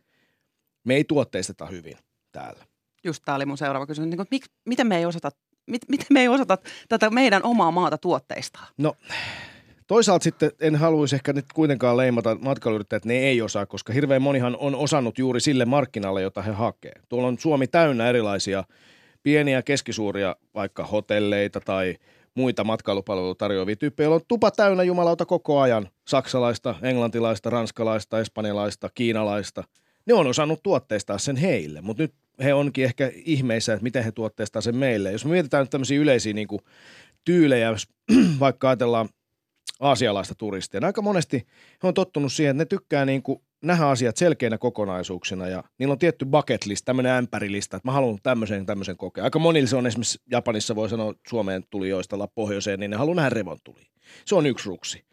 Me 0.85 0.95
ei 0.95 1.05
tuotteisteta 1.05 1.67
hyvin 1.67 1.97
täällä. 2.33 2.72
Just 3.05 3.23
tämä 3.25 3.37
oli 3.37 3.47
mun 3.47 3.59
seuraava 3.59 3.87
kysymys. 3.87 4.09
Niin 4.11 4.17
kuin, 4.17 4.27
mik, 4.31 4.45
miten, 4.65 4.87
me 4.87 4.99
ei 4.99 5.07
osata, 5.07 5.31
mit, 5.67 5.83
miten 5.89 6.07
me 6.11 6.21
ei 6.21 6.29
osata 6.29 6.59
tätä 6.89 7.11
meidän 7.11 7.43
omaa 7.45 7.71
maata 7.71 7.99
tuotteistaa? 7.99 8.67
No 8.79 8.95
toisaalta 9.87 10.25
sitten 10.25 10.51
en 10.61 10.77
haluaisi 10.77 11.15
ehkä 11.15 11.33
nyt 11.33 11.45
kuitenkaan 11.55 11.97
leimata 11.97 12.35
matkailuyrittäjät, 12.35 13.01
että 13.01 13.09
ne 13.09 13.19
ei 13.19 13.43
osaa, 13.43 13.67
koska 13.67 13.93
hirveän 13.93 14.23
monihan 14.23 14.57
on 14.57 14.75
osannut 14.75 15.19
juuri 15.19 15.41
sille 15.41 15.65
markkinalle, 15.65 16.23
jota 16.23 16.43
he 16.43 16.53
hakee. 16.53 16.93
Tuolla 17.09 17.29
on 17.29 17.39
Suomi 17.39 17.67
täynnä 17.67 18.09
erilaisia 18.09 18.65
pieniä, 19.23 19.63
keskisuuria 19.63 20.37
vaikka 20.55 20.85
hotelleita 20.85 21.61
tai 21.61 21.97
muita 22.35 22.65
matkailupalveluita 22.65 23.39
tarjoavia 23.39 23.77
tyyppejä, 23.77 24.05
joilla 24.05 24.15
on 24.15 24.27
tupa 24.29 24.51
täynnä 24.51 24.83
jumalauta 24.83 25.27
koko 25.27 25.61
ajan. 25.61 25.89
Saksalaista, 26.09 26.75
englantilaista, 26.83 27.51
ranskalaista, 27.51 28.21
espanjalaista, 28.21 28.91
kiinalaista– 28.95 29.65
ne 30.07 30.15
on 30.15 30.27
osannut 30.27 30.63
tuotteistaa 30.63 31.19
sen 31.19 31.37
heille, 31.37 31.81
mutta 31.81 32.03
nyt 32.03 32.15
he 32.45 32.55
onkin 32.55 32.85
ehkä 32.85 33.13
ihmeissä, 33.15 33.73
että 33.73 33.83
miten 33.83 34.05
he 34.05 34.13
tuotteistaa 34.13 34.63
sen 34.63 34.77
meille. 34.77 35.13
Jos 35.13 35.25
me 35.25 35.31
mietitään 35.31 35.63
nyt 35.63 35.71
tämmöisiä 35.71 36.01
yleisiä 36.01 36.33
niin 36.33 36.49
kuin 36.49 36.61
tyylejä, 37.25 37.69
jos 37.69 37.89
vaikka 38.41 38.69
ajatellaan 38.69 39.09
aasialaista 39.81 40.35
turistia, 40.35 40.81
niin 40.81 40.87
aika 40.87 41.03
monesti 41.03 41.47
he 41.83 41.89
on 41.89 41.95
tottunut 41.95 42.33
siihen, 42.33 42.51
että 42.51 42.61
ne 42.61 42.67
tykkää 42.67 43.05
niin 43.05 43.23
kuin 43.23 43.43
nähdä 43.63 43.87
asiat 43.87 44.17
selkeinä 44.17 44.59
kokonaisuuksina 44.59 45.49
ja 45.49 45.65
niillä 45.79 45.93
on 45.93 45.99
tietty 45.99 46.25
bucket 46.25 46.67
list, 46.67 46.85
tämmöinen 46.85 47.13
ämpärilista, 47.13 47.77
että 47.77 47.89
mä 47.89 47.93
haluan 47.93 48.19
tämmöisen 48.23 48.67
tämmöisen 48.67 48.97
kokea. 48.97 49.25
Aika 49.25 49.39
monilla 49.39 49.69
se 49.69 49.77
on 49.77 49.87
esimerkiksi 49.87 50.19
Japanissa 50.31 50.77
voi 50.77 50.89
sanoa 50.89 51.15
Suomeen 51.29 51.65
tuli 51.71 51.89
joista 51.89 52.29
pohjoiseen, 52.35 52.81
niin 52.81 52.91
ne 52.91 52.97
haluaa 52.97 53.17
nähdä 53.17 53.31
revontuli. 53.31 53.81
Se 54.25 54.35
on 54.35 54.47
yksi 54.47 54.69
ruksi 54.69 55.05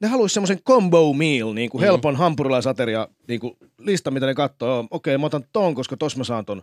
ne 0.00 0.08
haluaisi 0.08 0.34
semmoisen 0.34 0.62
combo 0.62 1.12
meal, 1.12 1.52
niin 1.52 1.70
kuin 1.70 1.80
mm. 1.80 1.84
helpon 1.84 2.16
hampurilaisateria 2.16 3.08
niin 3.28 3.40
kuin 3.40 3.56
lista, 3.78 4.10
mitä 4.10 4.26
ne 4.26 4.34
katsoo. 4.34 4.86
Okei, 4.90 5.18
mä 5.18 5.26
otan 5.26 5.44
ton, 5.52 5.74
koska 5.74 5.96
tos 5.96 6.16
mä 6.16 6.24
saan 6.24 6.44
ton 6.44 6.62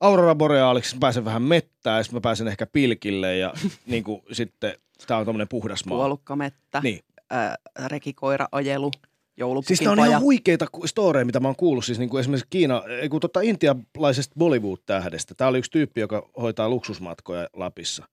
Aurora 0.00 0.34
Borealiksi, 0.34 0.96
mä 0.96 1.00
pääsen 1.00 1.24
vähän 1.24 1.42
mettään 1.42 1.96
ja 1.96 2.02
sitten 2.02 2.16
mä 2.16 2.20
pääsen 2.20 2.48
ehkä 2.48 2.66
pilkille 2.66 3.36
ja 3.36 3.54
niin 3.86 4.04
kuin, 4.04 4.22
sitten 4.32 4.74
tää 5.06 5.18
on 5.18 5.24
tommonen 5.24 5.48
puhdas 5.48 5.84
maa. 5.84 5.98
Puolukkamettä, 5.98 6.80
Niin. 6.82 7.00
ää, 7.30 7.56
rekikoira-ajelu, 7.86 8.90
joulupukin 9.36 9.76
Siis 9.76 9.88
nämä 9.88 10.02
on 10.02 10.08
ihan 10.08 10.22
huikeita 10.22 10.66
storeja, 10.84 11.24
mitä 11.24 11.40
mä 11.40 11.48
oon 11.48 11.56
kuullut. 11.56 11.84
Siis 11.84 11.98
niin 11.98 12.08
kuin 12.08 12.20
esimerkiksi 12.20 12.46
Kiina, 12.50 12.82
ei 13.00 13.08
kun 13.08 13.20
tota 13.20 13.40
intialaisesta 13.40 14.34
Bollywood-tähdestä. 14.38 15.34
Tämä 15.34 15.48
oli 15.48 15.58
yksi 15.58 15.70
tyyppi, 15.70 16.00
joka 16.00 16.30
hoitaa 16.40 16.68
luksusmatkoja 16.68 17.48
Lapissa. 17.52 18.08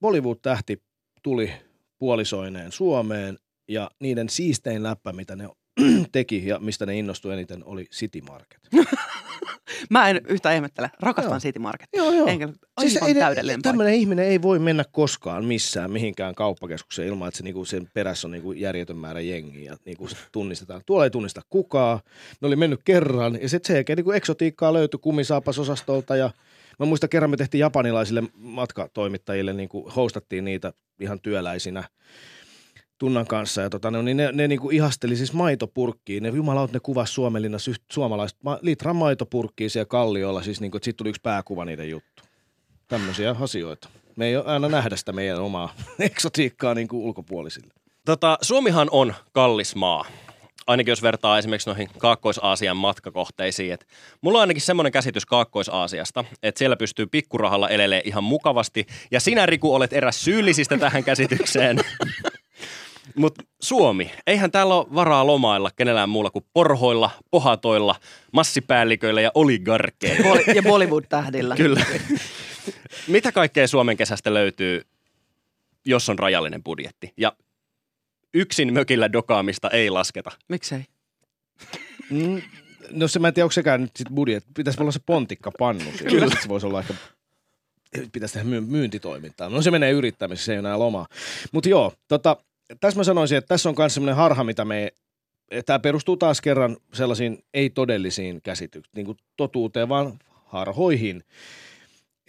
Bollywood-tähti 0.00 0.82
tuli 1.22 1.52
puolisoineen 1.98 2.72
Suomeen 2.72 3.38
ja 3.68 3.90
niiden 4.00 4.28
siistein 4.28 4.82
läppä, 4.82 5.12
mitä 5.12 5.36
ne 5.36 5.48
teki 6.12 6.46
ja 6.46 6.58
mistä 6.58 6.86
ne 6.86 6.98
innostui 6.98 7.32
eniten, 7.32 7.64
oli 7.64 7.84
City 7.84 8.20
Market. 8.20 8.60
Mä 9.90 10.08
en 10.08 10.20
yhtä 10.28 10.52
ihmettele. 10.52 10.90
Rakastan 11.00 11.32
Joo. 11.32 11.40
City 11.40 11.58
Market. 11.58 11.88
Joo, 11.92 12.12
joo. 12.12 12.26
Enkä, 12.26 12.48
aivan 12.76 13.08
ei 13.08 13.14
ne- 13.14 13.20
täydellinen. 13.20 13.62
Tämmöinen 13.62 13.94
ihminen 13.94 14.26
ei 14.26 14.42
voi 14.42 14.58
mennä 14.58 14.84
koskaan 14.92 15.44
missään 15.44 15.90
mihinkään 15.92 16.34
kauppakeskukseen 16.34 17.08
ilman, 17.08 17.28
että 17.28 17.38
se, 17.38 17.44
niinku, 17.44 17.64
sen 17.64 17.88
perässä 17.94 18.26
on 18.26 18.30
niinku 18.30 18.52
järjetön 18.52 18.96
määrä 18.96 19.20
jengiä 19.20 19.70
ja 19.70 19.76
niinku, 19.84 20.08
tunnistetaan. 20.32 20.82
Tuolla 20.86 21.04
ei 21.04 21.10
tunnista 21.10 21.42
kukaan. 21.50 22.00
Ne 22.40 22.46
oli 22.48 22.56
mennyt 22.56 22.80
kerran 22.84 23.38
ja 23.42 23.48
sitten 23.48 23.66
sen 23.66 23.74
jälkeen 23.74 23.96
niinku 23.96 24.12
eksotiikkaa 24.12 24.72
löytyi 24.72 25.00
kumisaapasosastolta 25.00 26.16
ja 26.16 26.30
mä 26.78 26.86
muistan 26.86 27.10
kerran 27.10 27.30
me 27.30 27.36
tehtiin 27.36 27.60
japanilaisille 27.60 28.22
matkatoimittajille, 28.34 29.52
niinku 29.52 29.90
hostattiin 29.96 30.44
niitä 30.44 30.72
ihan 31.00 31.20
työläisinä 31.20 31.84
Tunnan 32.98 33.26
kanssa 33.26 33.60
ja 33.60 33.70
tota, 33.70 33.90
ne, 33.90 34.02
niin 34.02 34.16
ne, 34.16 34.32
ne 34.32 34.48
niinku 34.48 34.70
ihasteli 34.70 35.16
siis 35.16 35.32
maitopurkkiin. 35.32 36.22
Ne 36.22 36.28
jumalaut 36.28 36.72
ne 36.72 36.80
kuvasi 36.80 37.12
Suomenlinnassa 37.12 37.70
suomalaiset 37.92 38.38
ma, 38.42 38.58
litran 38.62 38.96
maitopurkkiin 38.96 39.70
siellä 39.70 39.86
kalliolla, 39.86 40.42
siis 40.42 40.60
niinku, 40.60 40.76
että 40.76 40.84
siitä 40.84 40.96
tuli 40.96 41.08
yksi 41.08 41.22
pääkuva 41.22 41.64
niiden 41.64 41.90
juttu. 41.90 42.22
Tämmöisiä 42.88 43.36
asioita. 43.40 43.88
Me 44.16 44.26
ei 44.26 44.36
ole 44.36 44.44
aina 44.44 44.68
nähdä 44.68 44.96
sitä 44.96 45.12
meidän 45.12 45.40
omaa 45.40 45.74
eksotiikkaa 45.98 46.74
niin 46.74 46.88
kuin 46.88 47.02
ulkopuolisille. 47.02 47.74
Tota, 48.04 48.38
Suomihan 48.42 48.88
on 48.90 49.14
kallis 49.32 49.74
maa. 49.74 50.04
Ainakin 50.66 50.92
jos 50.92 51.02
vertaa 51.02 51.38
esimerkiksi 51.38 51.70
noihin 51.70 51.88
Kaakkois-Aasian 51.98 52.76
matkakohteisiin. 52.76 53.72
Et 53.72 53.86
mulla 54.20 54.38
on 54.38 54.40
ainakin 54.40 54.62
semmoinen 54.62 54.92
käsitys 54.92 55.26
Kaakkois-Aasiasta, 55.26 56.24
että 56.42 56.58
siellä 56.58 56.76
pystyy 56.76 57.06
pikkurahalla 57.06 57.68
elelee 57.68 58.02
ihan 58.04 58.24
mukavasti. 58.24 58.86
Ja 59.10 59.20
sinä, 59.20 59.46
Riku, 59.46 59.74
olet 59.74 59.92
eräs 59.92 60.24
syyllisistä 60.24 60.78
tähän 60.78 61.04
käsitykseen. 61.04 61.76
Mutta 63.18 63.42
Suomi, 63.60 64.10
eihän 64.26 64.50
täällä 64.50 64.74
ole 64.74 64.86
varaa 64.94 65.26
lomailla 65.26 65.70
kenellään 65.76 66.08
muulla 66.08 66.30
kuin 66.30 66.44
porhoilla, 66.52 67.10
pohatoilla, 67.30 67.94
massipäälliköillä 68.32 69.20
ja 69.20 69.30
oligarkeilla. 69.34 70.40
Ja 70.54 70.62
Bollywood-tähdillä. 70.62 71.56
Kyllä. 71.56 71.84
Mitä 73.08 73.32
kaikkea 73.32 73.68
Suomen 73.68 73.96
kesästä 73.96 74.34
löytyy, 74.34 74.82
jos 75.84 76.08
on 76.08 76.18
rajallinen 76.18 76.62
budjetti? 76.64 77.12
Ja 77.16 77.32
yksin 78.34 78.72
mökillä 78.72 79.12
dokaamista 79.12 79.70
ei 79.70 79.90
lasketa. 79.90 80.30
Miksei? 80.48 80.84
Mm, 82.10 82.42
no 82.90 83.08
se 83.08 83.18
mä 83.18 83.28
en 83.28 83.34
tiedä, 83.34 83.44
onko 83.44 83.52
sekään 83.52 83.80
nyt 83.80 83.96
sit 83.96 84.08
budjet. 84.14 84.44
Pitäisi 84.56 84.80
olla 84.82 84.92
se 84.92 85.00
pontikka 85.06 85.52
pannu. 85.58 85.90
Kyllä. 86.08 86.36
Se 86.42 86.48
voisi 86.48 86.66
olla 86.66 86.80
ehkä, 86.80 86.94
pitäisi 88.12 88.32
tehdä 88.34 88.48
myy- 88.48 88.60
myyntitoimintaa. 88.60 89.48
No 89.48 89.62
se 89.62 89.70
menee 89.70 89.90
yrittämisessä, 89.90 90.46
se 90.46 90.52
ei 90.52 90.58
ole 90.58 90.68
enää 90.68 90.78
lomaa. 90.78 91.06
Mutta 91.52 91.68
joo, 91.68 91.92
tota, 92.08 92.36
tässä 92.80 93.00
mä 93.00 93.04
sanoisin, 93.04 93.38
että 93.38 93.48
tässä 93.48 93.68
on 93.68 93.74
myös 93.78 93.94
sellainen 93.94 94.16
harha, 94.16 94.44
mitä 94.44 94.64
me 94.64 94.92
Tämä 95.66 95.78
perustuu 95.78 96.16
taas 96.16 96.40
kerran 96.40 96.76
sellaisiin 96.92 97.44
ei-todellisiin 97.54 98.42
käsityksiin, 98.42 98.92
niin 98.96 99.06
kuin 99.06 99.18
totuuteen, 99.36 99.88
vaan 99.88 100.18
harhoihin. 100.44 101.24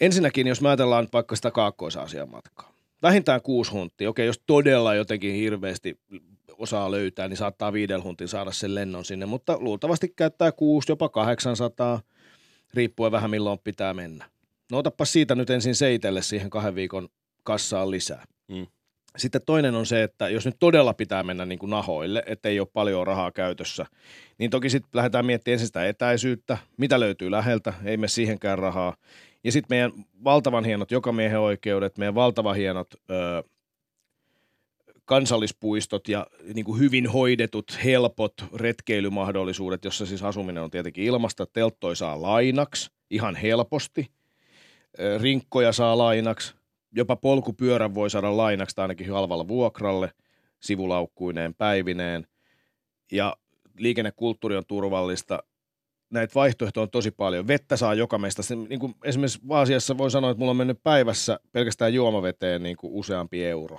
Ensinnäkin, 0.01 0.47
jos 0.47 0.61
me 0.61 0.69
ajatellaan 0.69 1.07
vaikka 1.13 1.35
sitä 1.35 1.51
Kaakkois-Aasian 1.51 2.29
matkaa. 2.29 2.73
Vähintään 3.01 3.41
kuusi 3.41 3.71
hunttia. 3.71 4.09
Okei, 4.09 4.25
jos 4.25 4.41
todella 4.45 4.95
jotenkin 4.95 5.35
hirveästi 5.35 5.99
osaa 6.57 6.91
löytää, 6.91 7.27
niin 7.27 7.37
saattaa 7.37 7.73
viidellä 7.73 8.03
huntin 8.03 8.27
saada 8.27 8.51
sen 8.51 8.75
lennon 8.75 9.05
sinne, 9.05 9.25
mutta 9.25 9.57
luultavasti 9.59 10.13
käyttää 10.15 10.51
kuusi, 10.51 10.91
jopa 10.91 11.09
800, 11.09 12.01
riippuen 12.73 13.11
vähän 13.11 13.29
milloin 13.29 13.59
pitää 13.63 13.93
mennä. 13.93 14.29
No 14.71 14.77
otappa 14.77 15.05
siitä 15.05 15.35
nyt 15.35 15.49
ensin 15.49 15.75
seitelle 15.75 16.21
siihen 16.21 16.49
kahden 16.49 16.75
viikon 16.75 17.09
kassaan 17.43 17.91
lisää. 17.91 18.25
Mm. 18.47 18.67
Sitten 19.17 19.41
toinen 19.45 19.75
on 19.75 19.85
se, 19.85 20.03
että 20.03 20.29
jos 20.29 20.45
nyt 20.45 20.55
todella 20.59 20.93
pitää 20.93 21.23
mennä 21.23 21.45
niin 21.45 21.59
kuin 21.59 21.69
nahoille, 21.69 22.23
että 22.25 22.49
ei 22.49 22.59
ole 22.59 22.67
paljon 22.73 23.07
rahaa 23.07 23.31
käytössä, 23.31 23.85
niin 24.37 24.49
toki 24.49 24.69
sitten 24.69 24.89
lähdetään 24.93 25.25
miettimään 25.25 25.53
ensin 25.53 25.67
sitä 25.67 25.87
etäisyyttä, 25.87 26.57
mitä 26.77 26.99
löytyy 26.99 27.31
läheltä, 27.31 27.73
ei 27.85 27.97
me 27.97 28.07
siihenkään 28.07 28.59
rahaa. 28.59 28.95
Ja 29.43 29.51
sitten 29.51 29.75
meidän 29.75 29.91
valtavan 30.23 30.65
hienot 30.65 30.91
jokamiehen 30.91 31.39
oikeudet, 31.39 31.97
meidän 31.97 32.15
valtavan 32.15 32.55
hienot 32.55 32.93
ö, 32.93 33.43
kansallispuistot 35.05 36.07
ja 36.07 36.27
niin 36.53 36.65
kuin 36.65 36.79
hyvin 36.79 37.07
hoidetut, 37.07 37.79
helpot 37.83 38.33
retkeilymahdollisuudet, 38.55 39.85
jossa 39.85 40.05
siis 40.05 40.23
asuminen 40.23 40.63
on 40.63 40.71
tietenkin 40.71 41.03
ilmasta. 41.03 41.45
Telttoi 41.45 41.95
saa 41.95 42.21
lainaksi 42.21 42.91
ihan 43.09 43.35
helposti, 43.35 44.07
rinkkoja 45.21 45.71
saa 45.71 45.97
lainaksi, 45.97 46.56
jopa 46.97 47.15
polkupyörän 47.15 47.95
voi 47.95 48.09
saada 48.09 48.37
lainaksi 48.37 48.75
tai 48.75 48.83
ainakin 48.83 49.11
halvalla 49.11 49.47
vuokralle, 49.47 50.11
sivulaukkuineen, 50.59 51.53
päivineen. 51.53 52.27
Ja 53.11 53.37
liikennekulttuuri 53.77 54.55
on 54.55 54.65
turvallista. 54.67 55.43
Näitä 56.09 56.35
vaihtoehtoja 56.35 56.81
on 56.81 56.89
tosi 56.89 57.11
paljon. 57.11 57.47
Vettä 57.47 57.77
saa 57.77 57.93
joka 57.93 58.17
meistä. 58.17 58.41
Niin 58.69 58.79
kuin 58.79 58.95
esimerkiksi 59.03 59.39
Aasiassa 59.49 59.97
voi 59.97 60.11
sanoa, 60.11 60.31
että 60.31 60.39
mulla 60.39 60.51
on 60.51 60.57
mennyt 60.57 60.83
päivässä 60.83 61.39
pelkästään 61.51 61.93
juomaveteen 61.93 62.63
niin 62.63 62.77
kuin 62.77 62.93
useampi 62.93 63.45
euro. 63.45 63.77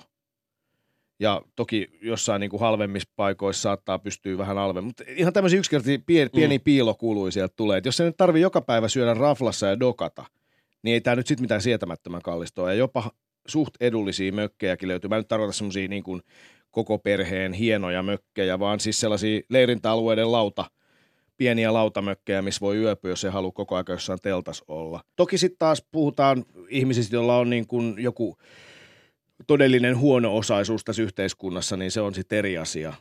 Ja 1.21 1.43
toki 1.57 1.99
jossain 2.03 2.41
niin 2.41 2.51
kuin 2.51 2.61
halvemmissa 2.61 3.09
paikoissa 3.17 3.63
saattaa 3.63 3.99
pystyä 3.99 4.39
vähän 4.39 4.57
halvemmin. 4.57 4.89
Mutta 4.89 5.05
ihan 5.07 5.33
tämmöisiä 5.33 5.59
yksinkertaisia 5.59 5.99
pieni, 6.07 6.31
pieni 6.31 6.59
piilokuluja 6.59 7.33
sieltä 7.33 7.55
tulee. 7.57 7.79
Et 7.79 7.85
jos 7.85 7.97
se 7.97 8.05
nyt 8.05 8.17
tarvii 8.17 8.43
joka 8.43 8.61
päivä 8.61 8.89
syödä 8.89 9.15
raflassa 9.15 9.67
ja 9.67 9.81
dokata, 9.81 10.25
niin 10.83 10.95
ei 10.95 11.01
tämä 11.01 11.17
nyt 11.17 11.27
sitten 11.27 11.45
mitään 11.45 11.63
sietämättömän 11.63 12.23
kallista 12.23 12.63
ole. 12.63 12.71
Ja 12.71 12.79
jopa 12.79 13.11
suht 13.49 13.75
edullisia 13.81 14.33
mökkejäkin 14.33 14.89
löytyy. 14.89 15.09
Mä 15.09 15.17
en 15.17 15.21
nyt 15.21 15.29
tarkoita 15.29 15.53
semmoisia 15.53 15.89
niin 15.89 16.03
kuin 16.03 16.23
koko 16.71 16.99
perheen 16.99 17.53
hienoja 17.53 18.03
mökkejä, 18.03 18.59
vaan 18.59 18.81
siis 18.81 19.01
sellaisia 19.01 19.41
leirintäalueiden 19.49 20.33
lauta, 20.33 20.65
pieniä 21.37 21.73
lautamökkejä, 21.73 22.43
missä 22.43 22.61
voi 22.61 22.77
yöpyä, 22.77 23.13
jos 23.13 23.25
ei 23.25 23.31
halua 23.31 23.53
koko 23.53 23.75
ajan 23.75 23.85
jossain 23.89 24.19
teltas 24.23 24.65
olla. 24.69 25.01
Toki 25.17 25.39
sitten 25.39 25.59
taas 25.59 25.85
puhutaan 25.93 26.45
ihmisistä, 26.69 27.17
joilla 27.17 27.37
on 27.37 27.51
niin 27.51 27.67
kuin 27.67 27.95
joku 27.99 28.37
todellinen 29.47 29.99
huono-osaisuus 29.99 30.85
tässä 30.85 31.03
yhteiskunnassa, 31.03 31.77
niin 31.77 31.91
se 31.91 32.01
on 32.01 32.15
sitten 32.15 32.39
eri 32.39 32.59
asia. 32.59 32.93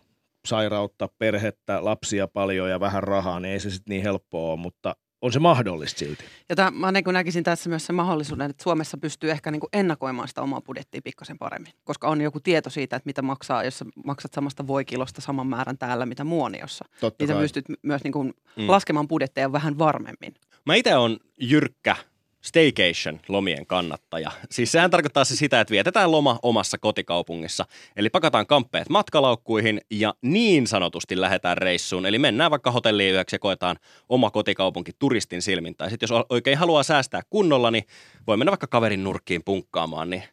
Sairautta, 0.48 1.10
perhettä, 1.20 1.86
lapsia 1.86 2.28
paljon 2.28 2.70
ja 2.70 2.80
vähän 2.80 3.04
rahaa, 3.04 3.40
niin 3.40 3.54
ei 3.54 3.60
se 3.60 3.70
sitten 3.70 3.92
niin 3.92 4.04
helppoa 4.04 4.52
ole, 4.52 4.60
mutta 4.60 4.96
on 5.22 5.32
se 5.34 5.40
mahdollista 5.40 6.00
silti. 6.00 6.24
Ja 6.50 6.56
tämän, 6.56 6.74
mä 6.74 6.92
niin 6.92 7.04
näkisin 7.12 7.44
tässä 7.44 7.70
myös 7.70 7.86
sen 7.86 7.96
mahdollisuuden, 7.96 8.50
että 8.50 8.64
Suomessa 8.64 8.98
pystyy 8.98 9.32
ehkä 9.32 9.52
niin 9.52 9.62
ennakoimaan 9.74 10.28
sitä 10.28 10.42
omaa 10.42 10.62
budjettia 10.62 11.02
pikkasen 11.04 11.38
paremmin, 11.38 11.74
koska 11.84 12.08
on 12.08 12.22
joku 12.22 12.40
tieto 12.40 12.70
siitä, 12.70 12.96
että 12.96 13.08
mitä 13.08 13.22
maksaa, 13.22 13.64
jos 13.64 13.84
maksat 14.06 14.34
samasta 14.34 14.68
voikilosta 14.68 15.22
saman 15.22 15.48
määrän 15.48 15.78
täällä, 15.78 16.06
mitä 16.06 16.24
muoniossa. 16.24 16.86
Totta 17.00 17.24
Niin 17.24 17.36
sä 17.36 17.42
pystyt 17.42 17.66
myös 17.84 18.04
niin 18.04 18.12
kuin 18.14 18.34
Mm. 18.56 18.68
laskemaan 18.70 19.08
budjetteja 19.08 19.52
vähän 19.52 19.78
varmemmin. 19.78 20.34
Mä 20.66 20.76
itse 20.76 20.96
on 20.96 21.18
jyrkkä 21.42 21.96
staycation-lomien 22.42 23.66
kannattaja. 23.66 24.32
Siis 24.52 24.72
sehän 24.72 24.92
tarkoittaa 24.92 25.26
se 25.26 25.36
sitä, 25.36 25.62
että 25.62 25.72
vietetään 25.72 26.12
loma 26.12 26.40
omassa 26.42 26.78
kotikaupungissa. 26.78 27.66
Eli 27.96 28.10
pakataan 28.10 28.48
kamppeet 28.48 28.90
matkalaukkuihin 28.90 29.82
ja 29.92 30.14
niin 30.22 30.68
sanotusti 30.68 31.22
lähdetään 31.22 31.58
reissuun. 31.58 32.06
Eli 32.06 32.20
mennään 32.20 32.52
vaikka 32.52 32.72
hotelliin 32.72 33.14
yöksi 33.14 33.36
ja 33.36 33.40
koetaan 33.40 33.78
oma 34.10 34.32
kotikaupunki 34.32 34.92
turistin 35.00 35.42
silmin. 35.42 35.76
Tai 35.76 35.90
sitten 35.90 36.08
jos 36.12 36.26
oikein 36.30 36.58
haluaa 36.58 36.84
säästää 36.84 37.22
kunnolla, 37.30 37.72
niin 37.72 37.84
voi 38.28 38.38
mennä 38.38 38.52
vaikka 38.52 38.68
kaverin 38.68 39.04
nurkkiin 39.04 39.44
punkkaamaan. 39.44 40.10
Niin 40.10 40.24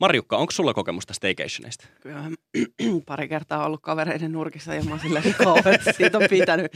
Marjukka, 0.00 0.36
onko 0.36 0.50
sulla 0.50 0.74
kokemusta 0.74 1.14
staycationista? 1.14 1.86
Kyllä 2.00 2.22
pari 3.06 3.28
kertaa 3.28 3.66
ollut 3.66 3.82
kavereiden 3.82 4.32
nurkissa 4.32 4.74
ja 4.74 4.82
mä 4.82 4.90
oon 4.90 5.00
silleen 5.00 5.34
kauheasti 5.44 5.92
siitä 5.92 6.18
on 6.18 6.24
pitänyt 6.30 6.72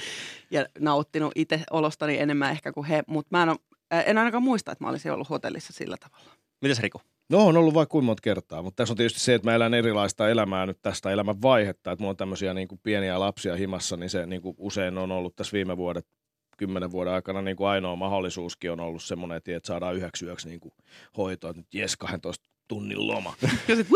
ja 0.51 0.67
nauttinut 0.79 1.33
itse 1.35 1.63
olostani 1.71 2.19
enemmän 2.19 2.51
ehkä 2.51 2.73
kuin 2.73 2.87
he, 2.87 3.03
mutta 3.07 3.29
mä 3.37 3.43
en, 3.43 3.49
ole, 3.49 3.59
en 3.91 4.19
ainakaan 4.19 4.43
muista, 4.43 4.73
että 4.73 4.85
mä 4.85 4.91
olisin 4.91 5.13
ollut 5.13 5.31
hotellissa 5.31 5.73
sillä 5.73 5.97
tavalla. 5.97 6.31
Mitäs 6.63 6.79
Riku? 6.81 7.01
No 7.29 7.47
on 7.47 7.57
ollut 7.57 7.75
vaikka 7.75 7.93
kuinka 7.93 8.07
monta 8.07 8.21
kertaa, 8.23 8.63
mutta 8.63 8.77
tässä 8.77 8.93
on 8.93 8.97
tietysti 8.97 9.21
se, 9.21 9.35
että 9.35 9.49
mä 9.51 9.55
elän 9.55 9.75
erilaista 9.75 10.29
elämää 10.29 10.67
nyt 10.67 10.79
tästä 10.83 11.11
elämän 11.11 11.43
vaihetta, 11.43 11.93
että 11.93 12.03
mulla 12.03 12.11
on 12.11 12.17
tämmöisiä 12.17 12.55
niin 12.55 12.69
kuin 12.69 12.81
pieniä 12.83 13.21
lapsia 13.21 13.57
himassa, 13.57 13.97
niin 13.97 14.11
se 14.11 14.27
niin 14.27 14.43
kuin 14.43 14.55
usein 14.59 14.99
on 14.99 15.13
ollut 15.13 15.37
tässä 15.37 15.53
viime 15.53 15.77
vuodet, 15.77 16.07
kymmenen 16.59 16.91
vuoden 16.91 17.13
aikana 17.13 17.43
niin 17.43 17.57
kuin 17.57 17.69
ainoa 17.69 17.97
mahdollisuuskin 17.97 18.71
on 18.73 18.81
ollut 18.81 19.03
semmoinen, 19.03 19.37
että 19.37 19.57
että 19.57 19.67
saadaan 19.67 19.97
yhdeksi 19.97 20.25
yöksi 20.25 20.49
niin 20.49 20.61
kuin 20.61 20.73
hoitoa, 21.17 21.51
että 21.51 21.61
nyt 21.61 21.75
jes 21.75 21.97
12 21.97 22.49
tunnin 22.69 23.07
loma. 23.07 23.35
Ja 23.69 23.77
sit! 23.77 23.87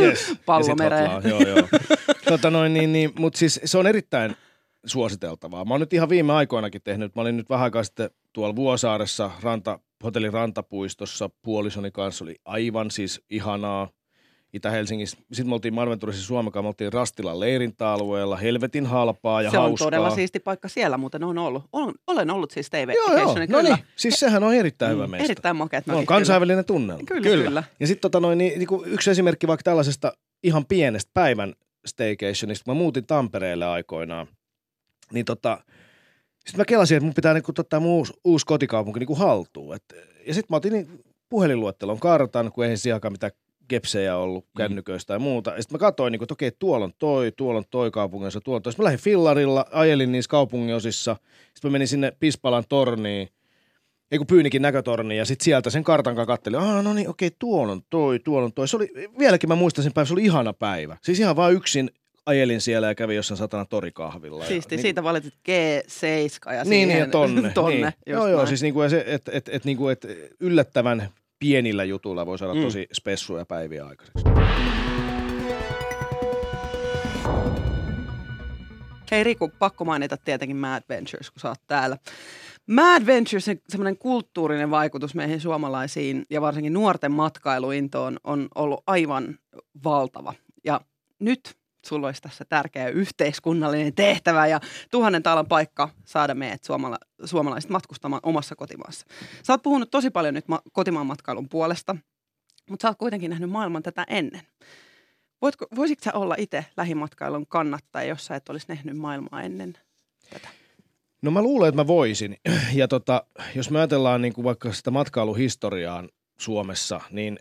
Yes. 0.00 0.34
Pallo 0.46 0.60
Ja 0.60 0.64
sit 0.64 0.78
mereen. 0.78 1.10
hotlaa, 1.10 1.30
Joo, 1.30 1.40
joo. 1.56 1.68
tota 2.28 2.50
noin, 2.50 2.74
niin, 2.74 2.92
niin, 2.92 3.12
mutta 3.18 3.38
siis 3.38 3.60
se 3.64 3.78
on 3.78 3.86
erittäin 3.86 4.36
suositeltavaa. 4.86 5.64
Mä 5.64 5.74
oon 5.74 5.80
nyt 5.80 5.92
ihan 5.92 6.08
viime 6.08 6.32
aikoinakin 6.32 6.82
tehnyt, 6.84 7.14
mä 7.14 7.22
olin 7.22 7.36
nyt 7.36 7.48
vähän 7.50 7.64
aikaa 7.64 7.84
sitten 7.84 8.10
tuolla 8.32 8.56
Vuosaaressa, 8.56 9.30
ranta, 9.42 9.78
hotellin 10.04 10.32
rantapuistossa, 10.32 11.30
puolisoni 11.42 11.90
kanssa 11.90 12.24
oli 12.24 12.36
aivan 12.44 12.90
siis 12.90 13.20
ihanaa. 13.30 13.88
Itä-Helsingissä. 14.52 15.16
Sitten 15.32 15.48
me 15.48 15.54
oltiin 15.54 15.74
Marventurissa 15.74 16.26
Suomekaan, 16.26 16.64
me 16.64 16.68
oltiin 16.68 16.92
Rastilan 16.92 17.40
leirintäalueella, 17.40 18.36
helvetin 18.36 18.86
halpaa 18.86 19.42
ja 19.42 19.50
se 19.50 19.58
on 19.58 19.62
hauskaa. 19.64 19.86
todella 19.86 20.10
siisti 20.10 20.40
paikka 20.40 20.68
siellä, 20.68 20.96
muuten 20.98 21.24
on 21.24 21.38
ollut. 21.38 21.64
On, 21.72 21.94
olen 22.06 22.30
ollut 22.30 22.50
siis 22.50 22.70
TV 22.70 22.92
Joo, 22.96 23.18
joo. 23.18 23.34
No 23.48 23.62
niin, 23.62 23.76
siis 23.96 24.20
sehän 24.20 24.42
on 24.44 24.54
erittäin 24.54 24.92
hyvä 24.92 25.06
Mm, 25.06 25.10
meistä. 25.10 25.24
Erittäin 25.24 25.56
makeat 25.56 25.86
No, 25.86 25.98
on 25.98 26.06
kansainvälinen 26.06 26.64
tunnelma. 26.64 27.02
Kyllä, 27.06 27.22
kyllä. 27.22 27.44
kyllä. 27.44 27.64
Ja 27.80 27.86
sitten 27.86 28.00
tota 28.00 28.20
noin, 28.20 28.38
niin, 28.38 28.58
niin 28.58 28.68
yksi 28.86 29.10
esimerkki 29.10 29.46
vaikka 29.46 29.62
tällaisesta 29.62 30.12
ihan 30.42 30.66
pienestä 30.66 31.10
päivän 31.14 31.54
staycationista, 31.86 32.70
mä 32.70 32.74
muutin 32.74 33.06
Tampereelle 33.06 33.66
aikoinaan, 33.66 34.26
niin 35.12 35.24
tota, 35.24 35.58
sitten 36.46 36.60
mä 36.60 36.64
kelasin, 36.64 36.96
että 36.96 37.04
mun 37.04 37.14
pitää 37.14 37.34
niin 37.34 37.44
ottaa 37.58 37.80
mun 37.80 37.92
uusi, 37.92 38.12
uusi 38.24 38.46
kotikaupunki 38.46 39.00
niin 39.00 39.06
kuin 39.06 39.18
haltuun. 39.18 39.74
Et, 39.74 39.84
ja 40.26 40.34
sitten 40.34 40.46
mä 40.50 40.56
otin 40.56 40.72
niin 40.72 41.04
puhelinluettelon 41.28 42.00
kartan, 42.00 42.52
kun 42.52 42.64
eihän 42.64 42.78
siellä 42.78 43.10
mitään 43.10 43.32
kepsejä 43.68 44.16
ollut 44.16 44.46
kännyköistä 44.56 45.12
ja 45.12 45.18
muuta. 45.18 45.50
Ja 45.50 45.62
sitten 45.62 45.74
mä 45.74 45.78
katsoin, 45.78 46.12
niin 46.12 46.18
kuin, 46.18 46.24
että 46.24 46.34
okei, 46.34 46.52
tuolla 46.58 46.84
on 46.84 46.92
toi, 46.98 47.32
tuolla 47.32 47.58
on 47.58 47.64
toi 47.70 47.90
kaupungissa, 47.90 48.40
tuolla 48.40 48.56
on 48.56 48.62
toi. 48.62 48.72
Sitten 48.72 48.82
mä 48.82 48.84
lähdin 48.84 49.04
fillarilla, 49.04 49.66
ajelin 49.72 50.12
niissä 50.12 50.28
kaupunginosissa. 50.28 51.16
Sitten 51.54 51.70
mä 51.70 51.72
menin 51.72 51.88
sinne 51.88 52.12
Pispalan 52.20 52.64
torniin, 52.68 53.28
ei 54.10 54.18
kun 54.18 54.26
Pyynikin 54.26 54.62
näkötorni 54.62 55.16
ja 55.16 55.24
sitten 55.24 55.44
sieltä 55.44 55.70
sen 55.70 55.84
kartan 55.84 56.14
kanssa 56.14 56.26
kattelin, 56.26 56.58
ah 56.58 56.84
no 56.84 56.94
niin 56.94 57.08
okei 57.08 57.30
tuolla 57.38 57.72
on 57.72 57.82
toi, 57.90 58.18
tuolla 58.18 58.44
on 58.44 58.52
toi. 58.52 58.68
Se 58.68 58.76
oli, 58.76 58.92
vieläkin 59.18 59.48
mä 59.48 59.54
muistan 59.54 59.82
sen 59.82 59.92
päivän, 59.92 60.06
se 60.06 60.12
oli 60.12 60.24
ihana 60.24 60.52
päivä. 60.52 60.96
Siis 61.02 61.20
ihan 61.20 61.36
vaan 61.36 61.52
yksin 61.52 61.90
ajelin 62.28 62.60
siellä 62.60 62.86
ja 62.86 62.94
kävin 62.94 63.16
jossain 63.16 63.38
satana 63.38 63.64
torikahvilla. 63.64 64.44
Siisti, 64.44 64.74
ja, 64.74 64.76
niin, 64.76 64.82
siitä 64.82 65.02
valitit 65.02 65.34
G7 65.34 66.52
ja 66.54 66.64
Niin, 66.64 66.70
niin, 66.70 66.88
siihen 66.88 66.98
ja 66.98 67.06
tonne. 67.06 67.50
tonne 67.54 67.74
niin. 67.76 67.92
Joo, 68.06 68.26
joo, 68.26 68.36
näin. 68.36 68.48
siis 68.48 68.62
niinku 68.62 68.88
se, 68.88 69.04
että 69.06 69.30
et, 69.34 69.48
et, 69.52 69.64
niinku, 69.64 69.88
et 69.88 70.06
yllättävän 70.40 71.08
pienillä 71.38 71.84
jutuilla 71.84 72.26
voi 72.26 72.38
saada 72.38 72.54
Mm. 72.54 72.62
tosi 72.62 72.86
spessuja 72.92 73.44
päiviä 73.46 73.86
aikaiseksi. 73.86 74.24
Hei 79.10 79.24
Riku, 79.24 79.50
pakko 79.58 79.84
mainita 79.84 80.16
tietenkin 80.16 80.56
Mad 80.56 80.82
Ventures, 80.88 81.30
kun 81.30 81.40
sä 81.40 81.48
oot 81.48 81.60
täällä. 81.66 81.96
Mad 82.66 83.06
Ventures, 83.06 83.50
semmoinen 83.68 83.98
kulttuurinen 83.98 84.70
vaikutus 84.70 85.14
meihin 85.14 85.40
suomalaisiin 85.40 86.26
ja 86.30 86.40
varsinkin 86.40 86.72
nuorten 86.72 87.12
matkailuintoon 87.12 88.18
on 88.24 88.48
ollut 88.54 88.82
aivan 88.86 89.38
valtava. 89.84 90.34
Ja 90.64 90.80
nyt 91.18 91.54
sulla 91.86 92.06
olisi 92.06 92.22
tässä 92.22 92.44
tärkeä 92.44 92.88
yhteiskunnallinen 92.88 93.94
tehtävä 93.94 94.46
ja 94.46 94.60
tuhannen 94.90 95.22
taalan 95.22 95.46
paikka 95.46 95.88
saada 96.04 96.34
meidät 96.34 96.64
suomala- 96.64 96.98
suomalaiset 97.24 97.70
matkustamaan 97.70 98.20
omassa 98.22 98.56
kotimaassa. 98.56 99.06
Sä 99.42 99.52
oot 99.52 99.62
puhunut 99.62 99.90
tosi 99.90 100.10
paljon 100.10 100.34
nyt 100.34 100.48
ma- 100.48 100.62
kotimaan 100.72 101.06
matkailun 101.06 101.48
puolesta, 101.48 101.96
mutta 102.70 102.82
sä 102.82 102.88
oot 102.88 102.98
kuitenkin 102.98 103.30
nähnyt 103.30 103.50
maailman 103.50 103.82
tätä 103.82 104.04
ennen. 104.08 104.42
Voitko, 105.42 105.66
voisitko 105.76 106.04
sä 106.04 106.12
olla 106.12 106.34
itse 106.38 106.64
lähimatkailun 106.76 107.46
kannattaja, 107.46 108.08
jos 108.08 108.26
sä 108.26 108.36
et 108.36 108.48
olisi 108.48 108.66
nähnyt 108.68 108.96
maailmaa 108.96 109.42
ennen 109.42 109.78
tätä? 110.30 110.48
No 111.22 111.30
mä 111.30 111.42
luulen, 111.42 111.68
että 111.68 111.82
mä 111.82 111.86
voisin. 111.86 112.36
Ja 112.74 112.88
tota, 112.88 113.26
jos 113.54 113.70
me 113.70 113.78
ajatellaan 113.78 114.22
niin 114.22 114.32
kuin 114.32 114.44
vaikka 114.44 114.72
sitä 114.72 114.90
matkailuhistoriaa 114.90 116.04
Suomessa, 116.40 117.00
niin 117.10 117.38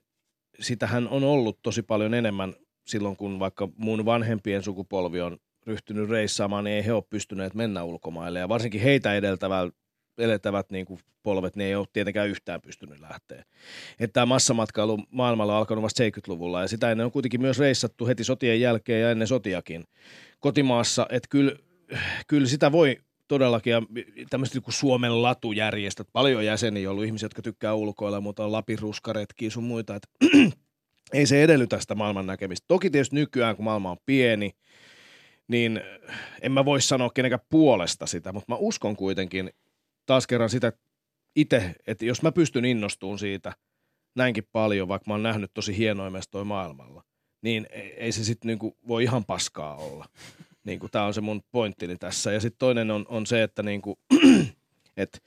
sitähän 0.60 1.08
on 1.08 1.24
ollut 1.24 1.60
tosi 1.62 1.82
paljon 1.82 2.14
enemmän 2.14 2.54
silloin, 2.88 3.18
kun 3.18 3.40
vaikka 3.40 3.70
mun 3.78 4.06
vanhempien 4.06 4.64
sukupolvi 4.64 5.22
on 5.22 5.38
ryhtynyt 5.66 6.10
reissaamaan, 6.10 6.64
niin 6.64 6.76
ei 6.76 6.86
he 6.86 6.94
ole 6.94 7.04
pystyneet 7.10 7.54
mennä 7.54 7.84
ulkomaille. 7.84 8.40
Ja 8.40 8.50
varsinkin 8.50 8.82
heitä 8.82 9.16
edeltävät, 9.16 9.74
edeltävät 10.18 10.72
niin 10.72 10.86
kuin 10.86 11.00
polvet, 11.24 11.56
niin 11.56 11.68
ei 11.68 11.76
ole 11.76 11.88
tietenkään 11.94 12.30
yhtään 12.30 12.62
pystynyt 12.62 13.00
lähteä. 13.00 13.46
Että 14.00 14.14
tämä 14.14 14.26
massamatkailu 14.26 15.00
maailmalla 15.12 15.54
on 15.54 15.60
alkanut 15.60 15.84
vasta 15.84 16.04
70-luvulla 16.04 16.62
ja 16.62 16.68
sitä 16.68 16.92
ennen 16.92 17.06
on 17.06 17.12
kuitenkin 17.12 17.42
myös 17.42 17.60
reissattu 17.60 18.08
heti 18.08 18.24
sotien 18.24 18.62
jälkeen 18.62 19.02
ja 19.02 19.12
ennen 19.12 19.28
sotiakin 19.28 19.84
kotimaassa. 20.40 21.08
Että 21.10 21.28
kyllä, 21.30 21.52
kyllä 22.28 22.48
sitä 22.48 22.72
voi 22.72 22.98
todellakin, 23.28 23.72
ja 23.72 23.82
tämmöiset 24.30 24.56
niin 24.56 24.64
kuin 24.64 24.74
Suomen 24.74 25.22
latujärjestöt, 25.22 26.08
paljon 26.14 26.46
jäseniä 26.46 26.90
on 26.90 26.92
ollut 26.92 27.06
ihmisiä, 27.06 27.26
jotka 27.26 27.42
tykkää 27.42 27.74
ulkoilla, 27.74 28.22
mutta 28.22 28.46
on 28.46 28.52
Lapin 28.52 28.80
ruskaretkiä 28.80 29.50
sun 29.50 29.64
muita, 29.64 29.96
että 29.96 30.08
ei 31.14 31.26
se 31.26 31.44
edellytä 31.44 31.80
sitä 31.80 31.96
maailman 31.96 32.28
näkemistä. 32.28 32.66
Toki 32.68 32.90
tietysti 32.90 33.16
nykyään, 33.16 33.56
kun 33.56 33.66
maailma 33.66 33.92
on 33.92 33.98
pieni, 34.06 34.52
niin 35.48 35.82
en 36.42 36.52
mä 36.52 36.66
voi 36.66 36.82
sanoa 36.82 37.10
kenenkään 37.10 37.46
puolesta 37.50 38.06
sitä, 38.06 38.34
mutta 38.34 38.54
mä 38.54 38.58
uskon 38.58 38.96
kuitenkin 38.96 39.52
taas 40.06 40.28
kerran 40.28 40.50
sitä 40.50 40.74
itse, 41.36 41.76
että 41.88 42.06
jos 42.06 42.22
mä 42.22 42.32
pystyn 42.32 42.66
innostumaan 42.66 43.20
siitä 43.20 43.54
näinkin 44.16 44.48
paljon, 44.52 44.88
vaikka 44.88 45.10
mä 45.10 45.14
oon 45.14 45.24
nähnyt 45.24 45.52
tosi 45.54 45.78
hienoja 45.78 46.10
mestoja 46.10 46.44
maailmalla, 46.44 47.04
niin 47.42 47.68
ei 47.72 47.94
ei 47.98 48.12
se 48.12 48.24
sitten 48.24 48.48
niinku 48.48 48.78
voi 48.88 49.04
ihan 49.04 49.26
paskaa 49.26 49.76
olla. 49.76 50.06
Niinku, 50.64 50.90
Tämä 50.90 51.06
on 51.06 51.14
se 51.14 51.22
mun 51.22 51.42
pointtini 51.52 51.96
tässä. 51.96 52.32
Ja 52.32 52.40
sitten 52.40 52.60
toinen 52.60 52.92
on, 52.92 53.06
on 53.10 53.26
se, 53.26 53.44
että 53.44 53.64
niinku, 53.64 54.00
et 54.98 55.24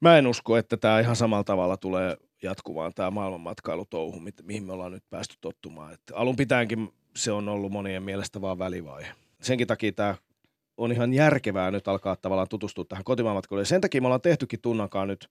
mä 0.00 0.18
en 0.18 0.26
usko, 0.26 0.56
että 0.56 0.76
tämä 0.76 1.00
ihan 1.00 1.16
samalla 1.16 1.44
tavalla 1.44 1.76
tulee 1.76 2.16
jatkumaan 2.42 2.92
tämä 2.94 3.10
maailmanmatkailutouhu, 3.10 4.20
mihin 4.42 4.64
me 4.64 4.72
ollaan 4.72 4.92
nyt 4.92 5.04
päästy 5.10 5.34
tottumaan. 5.40 5.92
Et 5.92 6.00
alun 6.12 6.36
pitäenkin 6.36 6.88
se 7.16 7.32
on 7.32 7.48
ollut 7.48 7.72
monien 7.72 8.02
mielestä 8.02 8.40
vaan 8.40 8.58
välivaihe. 8.58 9.08
Senkin 9.42 9.66
takia 9.66 9.92
tämä 9.92 10.14
on 10.76 10.92
ihan 10.92 11.14
järkevää 11.14 11.70
nyt 11.70 11.88
alkaa 11.88 12.16
tavallaan 12.16 12.48
tutustua 12.48 12.84
tähän 12.88 13.04
kotimaanmatkailuun. 13.04 13.60
Ja 13.60 13.66
sen 13.66 13.80
takia 13.80 14.00
me 14.00 14.06
ollaan 14.06 14.20
tehtykin 14.20 14.60
Tunnankaan 14.60 15.08
nyt 15.08 15.28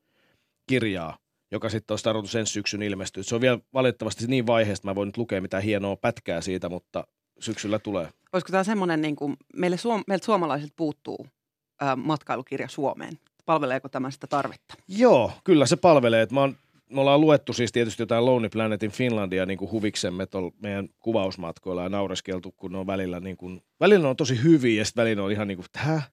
kirjaa, 0.67 1.17
joka 1.51 1.69
sitten 1.69 1.93
olisi 1.93 2.03
tarkoitus 2.03 2.35
ensi 2.35 2.53
syksyn 2.53 2.81
ilmestyä. 2.81 3.23
Se 3.23 3.35
on 3.35 3.41
vielä 3.41 3.59
valitettavasti 3.73 4.27
niin 4.27 4.47
vaiheesta, 4.47 4.87
mä 4.87 4.95
voin 4.95 5.07
nyt 5.07 5.17
lukea 5.17 5.41
mitään 5.41 5.63
hienoa 5.63 5.95
pätkää 5.95 6.41
siitä, 6.41 6.69
mutta 6.69 7.07
syksyllä 7.39 7.79
tulee. 7.79 8.09
Olisiko 8.33 8.51
tämä 8.51 8.63
semmoinen, 8.63 9.01
niin 9.01 9.15
kuin 9.15 9.37
meille 9.55 9.77
suom- 9.77 10.03
meiltä 10.07 10.25
suomalaiset 10.25 10.73
puuttuu 10.75 11.27
ää, 11.81 11.95
matkailukirja 11.95 12.67
Suomeen? 12.67 13.19
Palveleeko 13.45 13.89
tämä 13.89 14.11
sitä 14.11 14.27
tarvetta? 14.27 14.75
Joo, 14.87 15.31
kyllä 15.43 15.65
se 15.65 15.75
palvelee. 15.75 16.21
Et 16.21 16.31
mä 16.31 16.39
oon, 16.39 16.55
me 16.89 17.01
ollaan 17.01 17.21
luettu 17.21 17.53
siis 17.53 17.71
tietysti 17.71 18.01
jotain 18.01 18.25
Lonely 18.25 18.49
Planetin 18.49 18.91
Finlandia 18.91 19.45
niin 19.45 19.57
kuin 19.57 19.71
huviksemme 19.71 20.27
meidän 20.59 20.89
kuvausmatkoilla 20.99 21.83
ja 21.83 21.89
naureskeltu, 21.89 22.51
kun 22.51 22.71
ne 22.71 22.77
on 22.77 22.87
välillä, 22.87 23.19
niin 23.19 23.37
kuin, 23.37 23.61
välillä 23.79 24.03
ne 24.03 24.09
on 24.09 24.15
tosi 24.15 24.43
hyviä 24.43 24.81
ja 24.81 24.85
sitten 24.85 25.01
välillä 25.01 25.19
ne 25.19 25.25
on 25.25 25.31
ihan 25.31 25.47
niin 25.47 25.57
kuin, 25.57 25.67
täh? 25.71 26.11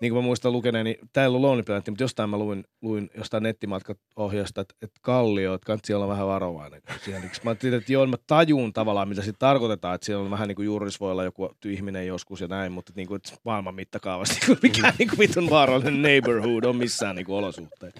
Niin 0.00 0.12
kuin 0.12 0.22
mä 0.22 0.26
muistan 0.26 0.52
lukeneeni, 0.52 0.98
tää 1.12 1.24
ei 1.24 1.28
ollut 1.28 1.40
Lonely 1.40 1.62
Planet, 1.62 1.88
mutta 1.88 2.04
jostain 2.04 2.30
mä 2.30 2.38
luin, 2.38 2.64
luin 2.82 3.10
jostain 3.16 3.42
nettimatkaohjausta, 3.42 4.60
että, 4.60 4.74
että 4.82 5.00
Kallio, 5.02 5.54
että 5.54 5.66
kannattaa 5.66 5.96
olla 5.96 6.08
vähän 6.08 6.26
varovainen. 6.26 6.82
Siihen, 7.04 7.20
niin 7.22 7.30
mä 7.44 7.50
ajattelin, 7.50 7.78
että 7.78 7.92
joo, 7.92 8.06
mä 8.06 8.16
tajun 8.26 8.72
tavallaan, 8.72 9.08
mitä 9.08 9.22
siitä 9.22 9.38
tarkoitetaan, 9.38 9.94
että 9.94 10.04
siellä 10.04 10.24
on 10.24 10.30
vähän 10.30 10.48
niin 10.48 10.56
kuin 10.56 10.66
juuris 10.66 11.00
voi 11.00 11.12
olla 11.12 11.24
joku 11.24 11.50
ihminen 11.64 12.06
joskus 12.06 12.40
ja 12.40 12.48
näin, 12.48 12.72
mutta 12.72 12.92
niin 12.96 13.08
kuin, 13.08 13.16
että 13.16 13.32
maailman 13.44 13.74
mittakaavassa 13.74 14.34
niin 14.34 14.46
kuin 14.46 14.58
mikään 14.62 14.94
niin 14.98 15.08
kuin 15.08 15.18
vitun 15.18 15.50
vaarallinen 15.50 16.02
neighborhood 16.02 16.64
on 16.64 16.76
missään 16.76 17.16
niin 17.16 17.26
kuin 17.26 17.36
olosuhteet. 17.36 17.94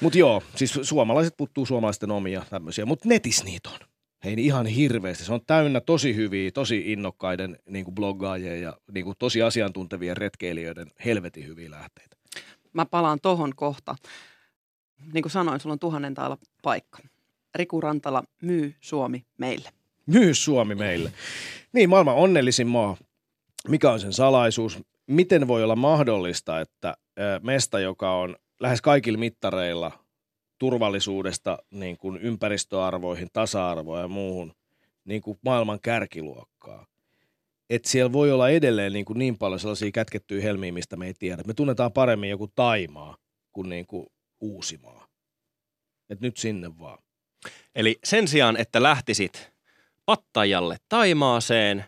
Mutta 0.00 0.18
joo, 0.18 0.42
siis 0.56 0.78
suomalaiset 0.82 1.34
puuttuu 1.36 1.66
suomalaisten 1.66 2.10
omia 2.10 2.42
tämmöisiä, 2.50 2.86
mutta 2.86 3.08
netissä 3.08 3.44
niitä 3.44 3.68
on. 3.68 3.78
Hei, 4.24 4.36
niin 4.36 4.46
ihan 4.46 4.66
hirveästi. 4.66 5.24
Se 5.24 5.32
on 5.32 5.40
täynnä 5.46 5.80
tosi 5.80 6.16
hyviä, 6.16 6.50
tosi 6.50 6.92
innokkaiden 6.92 7.58
niin 7.68 7.84
kuin 7.84 7.94
bloggaajien 7.94 8.62
ja 8.62 8.76
niin 8.92 9.04
kuin 9.04 9.16
tosi 9.18 9.42
asiantuntevien 9.42 10.16
retkeilijöiden 10.16 10.90
helvetin 11.04 11.46
hyviä 11.46 11.70
lähteitä. 11.70 12.16
Mä 12.72 12.86
palaan 12.86 13.18
tohon 13.22 13.52
kohta. 13.56 13.96
Niin 15.12 15.22
kuin 15.22 15.32
sanoin, 15.32 15.60
sulla 15.60 15.72
on 15.72 15.78
tuhannen 15.78 16.14
taala 16.14 16.38
paikka. 16.62 16.98
Riku 17.54 17.80
Rantala 17.80 18.24
myy 18.42 18.74
Suomi 18.80 19.24
meille. 19.38 19.70
Myy 20.06 20.34
Suomi 20.34 20.74
meille. 20.74 21.12
Niin, 21.72 21.88
maailman 21.88 22.14
onnellisin 22.14 22.66
maa. 22.66 22.96
Mikä 23.68 23.90
on 23.90 24.00
sen 24.00 24.12
salaisuus? 24.12 24.78
Miten 25.06 25.48
voi 25.48 25.64
olla 25.64 25.76
mahdollista, 25.76 26.60
että 26.60 26.96
mesta, 27.42 27.80
joka 27.80 28.14
on 28.14 28.36
lähes 28.60 28.82
kaikilla 28.82 29.18
mittareilla 29.18 30.04
turvallisuudesta 30.58 31.58
niin 31.70 31.96
kuin 31.96 32.16
ympäristöarvoihin, 32.16 33.28
tasa-arvoon 33.32 34.00
ja 34.00 34.08
muuhun 34.08 34.54
niin 35.04 35.22
kuin 35.22 35.38
maailman 35.44 35.80
kärkiluokkaa, 35.80 36.86
että 37.70 37.88
siellä 37.88 38.12
voi 38.12 38.32
olla 38.32 38.48
edelleen 38.48 38.92
niin, 38.92 39.04
kuin 39.04 39.18
niin 39.18 39.38
paljon 39.38 39.60
sellaisia 39.60 39.90
kätkettyjä 39.90 40.42
helmiä, 40.42 40.72
mistä 40.72 40.96
me 40.96 41.06
ei 41.06 41.14
tiedä. 41.14 41.42
Me 41.46 41.54
tunnetaan 41.54 41.92
paremmin 41.92 42.30
joku 42.30 42.48
Taimaa 42.54 43.16
kuin, 43.52 43.68
niin 43.68 43.86
kuin 43.86 44.06
Uusimaa. 44.40 45.06
Et 46.10 46.20
nyt 46.20 46.36
sinne 46.36 46.78
vaan. 46.78 46.98
Eli 47.74 47.98
sen 48.04 48.28
sijaan, 48.28 48.56
että 48.56 48.82
lähtisit 48.82 49.52
Pattajalle 50.06 50.76
Taimaaseen, 50.88 51.84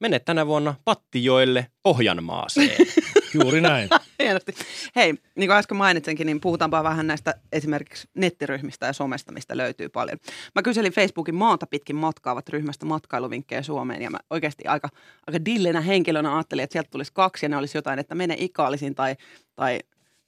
menet 0.00 0.24
tänä 0.24 0.46
vuonna 0.46 0.74
Pattijoelle 0.84 1.66
Pohjanmaaseen. 1.82 2.86
Juuri 3.34 3.60
näin. 3.60 3.88
Hienosti. 4.28 4.52
Hei, 4.96 5.12
niin 5.12 5.48
kuin 5.48 5.56
äsken 5.56 5.76
mainitsenkin, 5.76 6.26
niin 6.26 6.40
puhutaanpa 6.40 6.82
vähän 6.84 7.06
näistä 7.06 7.34
esimerkiksi 7.52 8.08
nettiryhmistä 8.14 8.86
ja 8.86 8.92
somesta, 8.92 9.32
mistä 9.32 9.56
löytyy 9.56 9.88
paljon. 9.88 10.18
Mä 10.54 10.62
kyselin 10.62 10.92
Facebookin 10.92 11.34
maata 11.34 11.66
pitkin 11.66 11.96
matkaavat 11.96 12.48
ryhmästä 12.48 12.86
matkailuvinkkejä 12.86 13.62
Suomeen 13.62 14.02
ja 14.02 14.10
mä 14.10 14.18
oikeasti 14.30 14.66
aika, 14.66 14.88
aika 15.26 15.44
dillenä 15.44 15.80
henkilönä 15.80 16.36
ajattelin, 16.36 16.64
että 16.64 16.72
sieltä 16.72 16.90
tulisi 16.90 17.12
kaksi 17.12 17.46
ja 17.46 17.48
ne 17.48 17.56
olisi 17.56 17.78
jotain, 17.78 17.98
että 17.98 18.14
mene 18.14 18.36
ikaalisiin 18.38 18.94
tai, 18.94 19.16
tai 19.56 19.78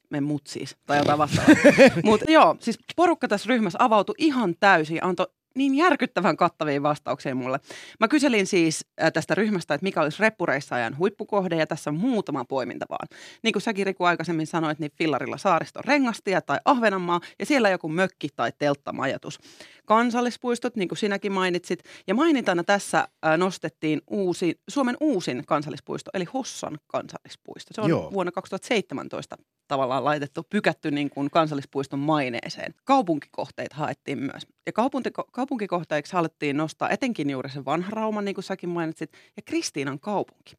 me 0.09 0.21
mut 0.21 0.47
siis, 0.47 0.77
tai 0.85 0.97
jotain 0.97 1.17
vastaavaa. 1.17 1.55
Mutta 2.03 2.31
joo, 2.31 2.55
siis 2.59 2.79
porukka 2.95 3.27
tässä 3.27 3.47
ryhmässä 3.49 3.79
avautui 3.81 4.15
ihan 4.17 4.55
täysin 4.59 4.95
ja 4.95 5.05
antoi 5.05 5.27
niin 5.55 5.75
järkyttävän 5.75 6.37
kattavia 6.37 6.83
vastauksia 6.83 7.35
mulle. 7.35 7.59
Mä 7.99 8.07
kyselin 8.07 8.47
siis 8.47 8.85
äh, 9.03 9.11
tästä 9.11 9.35
ryhmästä, 9.35 9.73
että 9.73 9.83
mikä 9.83 10.01
olisi 10.01 10.21
reppureissaajan 10.21 10.97
huippukohde 10.97 11.55
ja 11.55 11.67
tässä 11.67 11.89
on 11.89 11.95
muutama 11.95 12.45
poiminta 12.45 12.85
vaan. 12.89 13.07
Niin 13.43 13.53
kuin 13.53 13.61
säkin 13.61 13.85
Riku 13.85 14.03
aikaisemmin 14.03 14.47
sanoit, 14.47 14.79
niin 14.79 14.91
Fillarilla 14.95 15.37
saariston 15.37 15.83
rengastia 15.85 16.41
tai 16.41 16.59
Ahvenanmaa 16.65 17.19
ja 17.39 17.45
siellä 17.45 17.69
joku 17.69 17.89
mökki 17.89 18.27
tai 18.35 18.51
telttamajatus. 18.57 19.39
Kansallispuistot, 19.85 20.75
niin 20.75 20.87
kuin 20.87 20.97
sinäkin 20.97 21.31
mainitsit. 21.31 21.83
Ja 22.07 22.13
mainintana 22.13 22.63
tässä 22.63 22.99
äh, 22.99 23.37
nostettiin 23.37 24.01
uusi, 24.07 24.59
Suomen 24.69 24.97
uusin 24.99 25.43
kansallispuisto, 25.47 26.11
eli 26.13 26.25
Hossan 26.33 26.79
kansallispuisto. 26.87 27.73
Se 27.73 27.81
on 27.81 27.89
Joo. 27.89 28.11
vuonna 28.13 28.31
2017 28.31 29.37
tavallaan 29.71 30.03
laitettu, 30.03 30.43
pykätty 30.49 30.91
niin 30.91 31.09
kuin 31.09 31.29
kansallispuiston 31.29 31.99
maineeseen. 31.99 32.73
Kaupunkikohteita 32.83 33.75
haettiin 33.75 34.17
myös. 34.19 34.47
Ja 34.65 34.71
kaupunkiko- 34.73 35.29
kaupunkikohteiksi 35.31 36.13
haluttiin 36.13 36.57
nostaa 36.57 36.89
etenkin 36.89 37.29
juuri 37.29 37.49
se 37.49 37.65
vanha 37.65 37.89
Rauma, 37.89 38.21
niin 38.21 38.35
kuin 38.35 38.43
säkin 38.43 38.69
mainitsit, 38.69 39.11
ja 39.35 39.41
Kristiinan 39.45 39.99
kaupunki. 39.99 40.55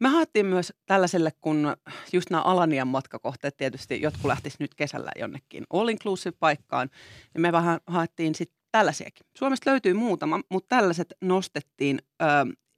Me 0.00 0.08
haettiin 0.08 0.46
myös 0.46 0.72
tällaiselle, 0.86 1.32
kun 1.40 1.76
just 2.12 2.30
nämä 2.30 2.42
Alanian 2.42 2.88
matkakohteet 2.88 3.56
tietysti, 3.56 4.02
jotkut 4.02 4.24
lähtis 4.24 4.58
nyt 4.58 4.74
kesällä 4.74 5.10
jonnekin 5.18 5.64
all 5.70 5.88
inclusive 5.88 6.36
paikkaan, 6.40 6.90
niin 7.34 7.42
me 7.42 7.52
vähän 7.52 7.80
haettiin 7.86 8.34
sitten 8.34 8.58
tällaisiakin. 8.72 9.26
Suomesta 9.38 9.70
löytyy 9.70 9.92
muutama, 9.94 10.40
mutta 10.50 10.76
tällaiset 10.76 11.14
nostettiin 11.20 11.98
ö, 12.22 12.26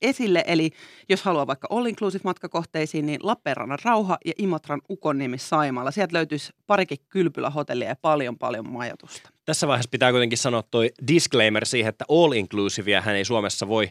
esille. 0.03 0.45
Eli 0.47 0.71
jos 1.09 1.23
haluaa 1.23 1.47
vaikka 1.47 1.69
all 1.71 1.87
inclusive 1.87 2.23
matkakohteisiin, 2.25 3.07
niin 3.07 3.21
Lappeenrannan 3.23 3.79
rauha 3.85 4.19
ja 4.27 4.33
Imatran 4.39 4.81
Ukonniemi 4.91 5.39
Saimaalla. 5.39 5.91
Sieltä 5.91 6.17
löytyisi 6.17 6.53
parikin 6.67 6.99
kylpylähotellia 7.09 7.89
ja 7.89 7.97
paljon 8.03 8.39
paljon 8.39 8.69
majoitusta. 8.69 9.31
Tässä 9.45 9.69
vaiheessa 9.69 9.91
pitää 9.91 10.11
kuitenkin 10.11 10.39
sanoa 10.39 10.63
toi 10.71 10.91
disclaimer 11.09 11.67
siihen, 11.67 11.89
että 11.89 12.05
all 12.09 12.33
inclusive 12.33 13.01
hän 13.01 13.17
ei 13.17 13.25
Suomessa 13.25 13.69
voi 13.69 13.89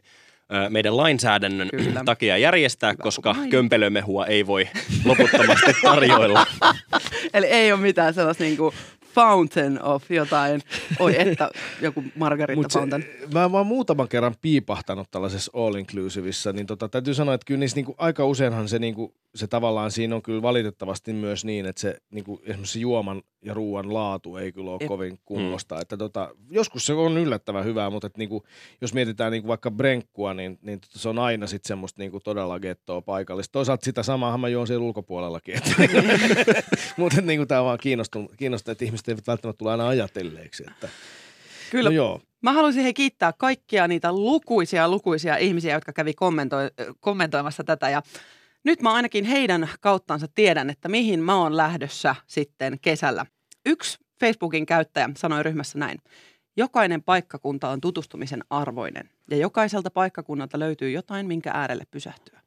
meidän 0.70 0.98
lainsäädännön 0.98 1.70
Kyllä. 1.70 2.02
takia 2.06 2.38
järjestää, 2.38 2.92
Hyvä, 2.92 3.04
koska 3.04 3.36
kömpelömehua 3.50 4.26
ei 4.26 4.48
voi 4.48 4.68
loputtomasti 5.06 5.74
tarjoilla. 5.82 6.48
Eli 7.34 7.46
ei 7.46 7.72
ole 7.72 7.82
mitään 7.82 8.14
sellaista 8.14 8.44
niin 8.44 8.58
kuin 8.58 8.74
fountain 9.20 9.82
of 9.82 10.12
jotain, 10.12 10.62
oi 11.00 11.22
että 11.22 11.50
joku 11.82 12.04
Margarita 12.16 12.62
Mut 12.62 12.72
se, 12.72 12.80
fountain. 12.80 13.06
mä, 13.34 13.50
mä 13.50 13.58
oon 13.58 13.68
muutaman 13.68 14.08
kerran 14.08 14.36
piipahtanut 14.42 15.12
tällaisessa 15.12 15.52
all 15.56 15.76
inclusiveissa, 15.76 16.54
niin 16.54 16.66
tota, 16.66 16.90
täytyy 16.90 17.14
sanoa, 17.14 17.34
että 17.34 17.46
kyllä 17.46 17.60
niissä 17.60 17.76
niinku, 17.76 17.96
aika 17.98 18.26
useinhan 18.26 18.70
se, 18.70 18.80
niinku, 18.80 19.14
se 19.36 19.48
tavallaan 19.48 19.92
siinä 19.92 20.16
on 20.16 20.22
kyllä 20.22 20.42
valitettavasti 20.42 21.14
myös 21.14 21.46
niin, 21.46 21.66
että 21.66 21.82
se 21.82 21.98
niinku, 22.12 22.42
esimerkiksi 22.44 22.82
juoman 22.82 23.22
ja 23.42 23.54
ruoan 23.54 23.94
laatu 23.94 24.38
ei 24.38 24.52
kyllä 24.52 24.72
ole 24.72 24.78
Jep. 24.82 24.88
kovin 24.88 25.20
kunnosta. 25.26 25.82
Että 25.82 25.98
tota, 25.98 26.30
joskus 26.50 26.86
se 26.86 26.94
on 26.94 27.18
yllättävän 27.18 27.66
hyvää, 27.66 27.90
mutta 27.90 28.08
et 28.08 28.18
niinku, 28.18 28.44
jos 28.82 28.94
mietitään 28.94 29.32
niinku 29.32 29.48
vaikka 29.48 29.72
brenkkua, 29.72 30.34
niin, 30.34 30.60
niin 30.62 30.80
tota, 30.80 31.00
se 31.00 31.10
on 31.10 31.20
aina 31.20 31.48
sitten 31.48 31.68
semmoista 31.68 32.02
niinku 32.02 32.20
todella 32.20 32.60
gettoa 32.60 33.02
paikallista. 33.02 33.52
Toisaalta 33.52 33.86
sitä 33.86 34.04
samaahan 34.04 34.40
mä 34.40 34.48
juon 34.48 34.68
siellä 34.68 34.86
ulkopuolellakin. 34.86 35.56
Mutta 36.98 37.22
niinku, 37.22 37.46
tämä 37.46 37.62
on 37.62 37.68
vaan 37.68 37.80
kiinnostunut, 37.82 38.32
kiinnostunut, 38.38 38.76
että 38.76 38.86
ihmiset 38.86 39.08
eivät 39.10 39.28
välttämättä 39.28 39.58
tule 39.58 39.72
aina 39.72 39.88
ajatelleeksi. 39.88 40.64
Että, 40.68 40.90
Kyllä, 41.72 41.90
No 41.90 41.96
joo. 41.96 42.22
Mä 42.42 42.54
haluaisin 42.54 42.84
he 42.84 42.94
kiittää 42.94 43.34
kaikkia 43.34 43.88
niitä 43.88 44.14
lukuisia, 44.14 44.90
lukuisia 44.90 45.38
ihmisiä, 45.38 45.74
jotka 45.74 45.94
kävi 45.94 46.14
kommentoi- 46.14 46.96
kommentoimassa 47.00 47.64
tätä. 47.64 47.90
Ja 47.90 48.02
nyt 48.64 48.82
mä 48.82 48.94
ainakin 48.94 49.26
heidän 49.26 49.70
kauttansa 49.80 50.28
tiedän, 50.36 50.70
että 50.70 50.90
mihin 50.90 51.24
mä 51.24 51.36
oon 51.36 51.58
lähdössä 51.58 52.16
sitten 52.28 52.80
kesällä. 52.82 53.26
Yksi 53.66 53.98
Facebookin 54.20 54.66
käyttäjä 54.66 55.10
sanoi 55.18 55.44
ryhmässä 55.44 55.80
näin. 55.80 55.98
Jokainen 56.58 57.04
paikkakunta 57.04 57.70
on 57.70 57.82
tutustumisen 57.82 58.44
arvoinen 58.50 59.10
ja 59.32 59.38
jokaiselta 59.38 59.92
paikkakunnalta 59.92 60.60
löytyy 60.60 60.92
jotain, 60.92 61.28
minkä 61.28 61.52
äärelle 61.54 61.84
pysähtyä. 61.92 62.42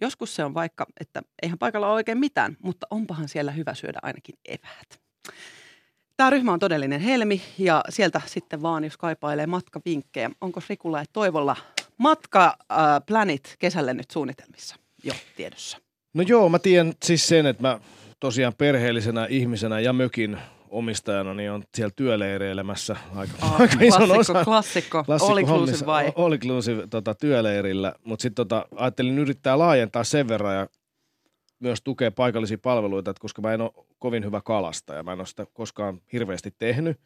Joskus 0.00 0.34
se 0.36 0.44
on 0.44 0.54
vaikka, 0.54 0.86
että 1.00 1.22
eihän 1.42 1.58
paikalla 1.58 1.86
ole 1.86 1.94
oikein 1.94 2.18
mitään, 2.18 2.56
mutta 2.62 2.86
onpahan 2.90 3.28
siellä 3.28 3.52
hyvä 3.52 3.74
syödä 3.74 3.98
ainakin 4.02 4.34
eväät. 4.48 5.00
Tämä 6.16 6.30
ryhmä 6.30 6.52
on 6.52 6.58
todellinen 6.58 7.00
helmi 7.00 7.42
ja 7.58 7.84
sieltä 7.88 8.20
sitten 8.26 8.62
vaan, 8.62 8.84
jos 8.84 8.96
kaipailee 8.96 9.46
matkavinkkejä. 9.46 10.30
Onko 10.40 10.60
Rikulla 10.68 10.98
ja 10.98 11.04
Toivolla 11.12 11.56
matka 11.98 12.44
äh, 12.72 12.78
Planet 13.06 13.56
kesälle 13.58 13.94
nyt 13.94 14.10
suunnitelmissa 14.10 14.76
jo 15.04 15.14
tiedossa? 15.36 15.78
No 16.14 16.22
joo, 16.22 16.48
mä 16.48 16.58
tiedän 16.58 16.92
siis 17.04 17.28
sen, 17.28 17.46
että 17.46 17.62
mä 17.62 17.80
tosiaan 18.20 18.52
perheellisenä 18.58 19.26
ihmisenä 19.30 19.80
ja 19.80 19.92
mökin 19.92 20.38
omistajana 20.68 21.34
niin 21.34 21.50
on 21.50 21.64
siellä 21.74 21.92
työleireilemässä 21.96 22.96
aika, 23.14 23.32
Ah, 23.42 23.60
aika 23.60 23.76
ison 23.80 23.98
klassikko, 24.08 24.18
osan. 24.32 24.44
klassikko, 24.44 25.04
klassikko 25.04 25.32
all 25.32 25.38
inclusive 25.38 25.86
vai? 25.86 26.12
All 26.16 26.32
inclusive 26.32 26.86
tota, 26.86 27.14
työleirillä, 27.14 27.92
mutta 28.04 28.22
sitten 28.22 28.48
tota, 28.48 28.66
ajattelin 28.76 29.18
yrittää 29.18 29.58
laajentaa 29.58 30.04
sen 30.04 30.28
verran 30.28 30.54
ja 30.54 30.66
myös 31.60 31.82
tukea 31.82 32.10
paikallisia 32.10 32.58
palveluita, 32.58 33.10
että 33.10 33.20
koska 33.20 33.42
mä 33.42 33.54
en 33.54 33.60
ole 33.60 33.86
kovin 33.98 34.24
hyvä 34.24 34.40
kalastaja, 34.40 35.02
mä 35.02 35.12
en 35.12 35.20
ole 35.20 35.26
sitä 35.26 35.46
koskaan 35.54 36.00
hirveästi 36.12 36.54
tehnyt, 36.58 37.00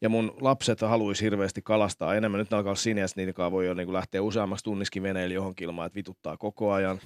ja 0.00 0.08
mun 0.08 0.36
lapset 0.40 0.80
haluaisi 0.80 1.24
hirveästi 1.24 1.62
kalastaa 1.62 2.14
enemmän. 2.14 2.38
Nyt 2.38 2.50
ne 2.50 2.56
alkaa 2.56 2.70
olla 2.70 3.04
että 3.04 3.20
niitä 3.20 3.50
voi 3.50 3.66
jo 3.66 3.74
niin 3.74 3.92
lähteä 3.92 4.22
useammaksi 4.22 4.64
tunniskin 4.64 5.02
veneillä 5.02 5.34
johonkin 5.34 5.64
ilmaan, 5.64 5.86
että 5.86 5.96
vituttaa 5.96 6.36
koko 6.36 6.72
ajan 6.72 7.00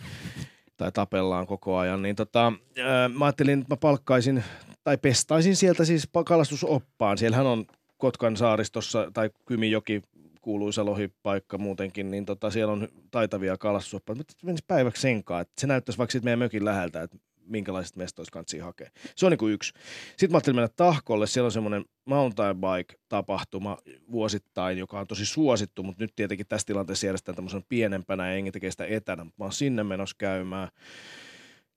tai 0.77 0.93
tapellaan 0.93 1.47
koko 1.47 1.77
ajan, 1.77 2.03
niin 2.03 2.17
tota, 2.17 2.53
ää, 2.85 3.09
mä 3.09 3.25
ajattelin, 3.25 3.61
että 3.61 3.73
mä 3.73 3.77
palkkaisin 3.77 4.45
tai 4.85 4.97
pestaisin 4.97 5.57
sieltä 5.57 5.85
siis 5.85 6.09
pa- 6.09 6.25
kalastusoppaan. 6.25 7.19
Siellähän 7.19 7.47
on 7.47 7.67
Kotkan 7.99 8.37
saaristossa 8.37 9.11
tai 9.15 9.31
Kymijoki 9.47 10.03
kuuluisa 10.43 10.85
lohipaikka 10.85 11.59
muutenkin, 11.59 12.11
niin 12.11 12.27
tota, 12.27 12.51
siellä 12.51 12.73
on 12.73 12.89
taitavia 13.11 13.57
kalastusoppaita. 13.57 14.19
Mutta 14.19 14.35
menisi 14.43 14.65
päiväksi 14.67 15.03
senkaan, 15.03 15.41
että 15.41 15.61
se 15.61 15.67
näyttäisi 15.67 15.99
vaikka 15.99 16.19
meidän 16.23 16.39
mökin 16.39 16.65
läheltä, 16.65 17.03
että 17.03 17.19
minkälaiset 17.47 17.97
mestoista 17.97 18.33
kansi 18.33 18.59
hakea. 18.59 18.91
Se 19.17 19.27
on 19.27 19.33
niin 19.33 19.39
kuin 19.39 19.55
yksi. 19.55 19.73
Sitten 20.09 20.31
mä 20.31 20.37
ajattelin 20.37 20.57
mennä 20.57 20.69
Tahkolle. 20.77 21.27
Siellä 21.27 21.47
on 21.47 21.53
semmoinen 21.53 21.85
mountain 22.05 22.57
bike-tapahtuma 22.57 23.79
vuosittain, 24.13 24.79
joka 24.79 25.01
on 25.01 25.07
tosi 25.07 25.27
suosittu, 25.27 25.83
mutta 25.83 26.05
nyt 26.05 26.13
tietenkin 26.17 26.47
tässä 26.47 26.67
tilanteessa 26.67 27.07
järjestetään 27.07 27.37
tämmöisen 27.37 27.65
pienempänä 27.69 28.29
ja 28.29 28.35
jengi 28.35 28.53
tekee 28.53 28.71
sitä 28.71 28.87
etänä, 28.87 29.25
mutta 29.25 29.37
mä 29.39 29.45
oon 29.45 29.53
sinne 29.53 29.85
menossa 29.85 30.17
käymään. 30.19 30.69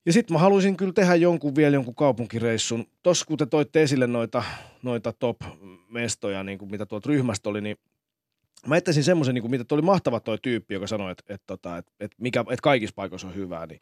Ja 0.06 0.13
sitten 0.13 0.34
mä 0.34 0.39
haluaisin 0.39 0.78
kyllä 0.78 0.93
tehdä 0.93 1.15
jonkun 1.15 1.56
vielä 1.56 1.75
jonkun 1.75 1.95
kaupunkireissun. 1.95 2.86
Tuossa 3.04 3.25
kun 3.25 3.38
te 3.38 3.45
toitte 3.45 3.84
esille 3.84 4.08
noita, 4.08 4.43
noita 4.84 5.13
top-mestoja, 5.13 6.43
niin 6.43 6.58
kuin 6.58 6.71
mitä 6.71 6.86
tuolta 6.86 7.10
ryhmästä 7.10 7.49
oli, 7.49 7.62
niin 7.62 7.78
mä 8.67 8.78
ettäisin 8.78 9.04
semmoisen, 9.04 9.36
niin 9.36 9.51
mitä 9.51 9.63
toi 9.63 9.75
oli 9.75 9.82
mahtava 9.82 10.19
toi 10.19 10.38
tyyppi, 10.41 10.73
joka 10.73 10.88
sanoi, 10.88 11.12
että, 11.12 11.23
että, 11.34 11.43
tota, 11.47 11.78
että, 11.78 11.91
että, 11.99 12.17
mikä, 12.21 12.39
että 12.39 12.62
kaikissa 12.62 12.93
paikoissa 12.95 13.28
on 13.28 13.36
hyvää. 13.36 13.65
Niin, 13.65 13.80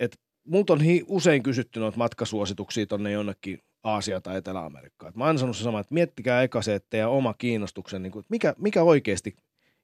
että 0.00 0.16
multa 0.44 0.72
on 0.72 0.80
usein 1.06 1.42
kysytty 1.42 1.80
noita 1.80 1.98
matkasuosituksia 1.98 2.86
tonne 2.86 3.10
jonnekin 3.10 3.62
Aasia 3.82 4.20
tai 4.20 4.36
Etelä-Amerikkaan. 4.36 5.12
Mä 5.16 5.24
oon 5.24 5.38
sanonut 5.38 5.56
se 5.56 5.62
sama, 5.62 5.80
että 5.80 5.94
miettikää 5.94 6.42
eka 6.42 6.62
se, 6.62 6.74
että 6.74 6.86
teidän 6.90 7.10
oma 7.10 7.34
kiinnostuksen, 7.34 8.02
niin 8.02 8.12
kuin, 8.12 8.20
että 8.20 8.30
mikä, 8.30 8.54
mikä 8.58 8.82
oikeasti 8.82 9.36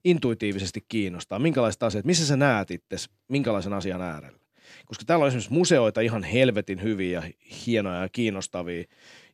intuitiivisesti 0.04 0.84
kiinnostaa, 0.88 1.38
minkälaiset 1.38 1.82
asiat, 1.82 2.04
missä 2.04 2.26
sä 2.26 2.36
näet 2.36 2.70
itse, 2.70 2.96
minkälaisen 3.28 3.72
asian 3.72 4.02
äärellä. 4.02 4.43
Koska 4.86 5.04
täällä 5.04 5.22
on 5.22 5.28
esimerkiksi 5.28 5.52
museoita 5.52 6.00
ihan 6.00 6.22
helvetin 6.22 6.82
hyviä 6.82 7.20
ja 7.20 7.32
hienoja 7.66 8.02
ja 8.02 8.08
kiinnostavia. 8.08 8.84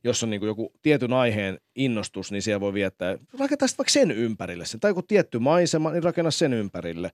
Jos 0.03 0.23
on 0.23 0.29
niin 0.29 0.45
joku 0.45 0.73
tietyn 0.81 1.13
aiheen 1.13 1.59
innostus, 1.75 2.31
niin 2.31 2.41
siellä 2.41 2.59
voi 2.59 2.73
viettää, 2.73 3.17
rakentaa 3.39 3.67
sitten 3.67 3.77
vaikka 3.77 3.91
sen 3.91 4.11
ympärille 4.11 4.65
sen. 4.65 4.79
Tai 4.79 4.91
joku 4.91 5.01
tietty 5.01 5.39
maisema, 5.39 5.91
niin 5.91 6.03
rakenna 6.03 6.31
sen 6.31 6.53
ympärille 6.53 7.11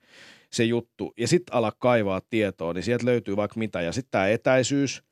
se 0.51 0.63
juttu. 0.63 1.13
Ja 1.17 1.27
sitten 1.27 1.55
ala 1.55 1.71
kaivaa 1.71 2.21
tietoa, 2.29 2.73
niin 2.73 2.83
sieltä 2.83 3.05
löytyy 3.05 3.35
vaikka 3.35 3.59
mitä. 3.59 3.81
Ja 3.81 3.91
sitten 3.91 4.11
tämä 4.11 4.27
etäisyys, 4.27 5.03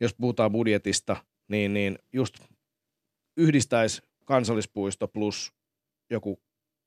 jos 0.00 0.14
puhutaan 0.14 0.52
budjetista, 0.52 1.16
niin, 1.48 1.74
niin 1.74 1.98
just 2.12 2.34
yhdistäisi 3.36 4.02
kansallispuisto 4.24 5.08
plus 5.08 5.52
joku 6.10 6.40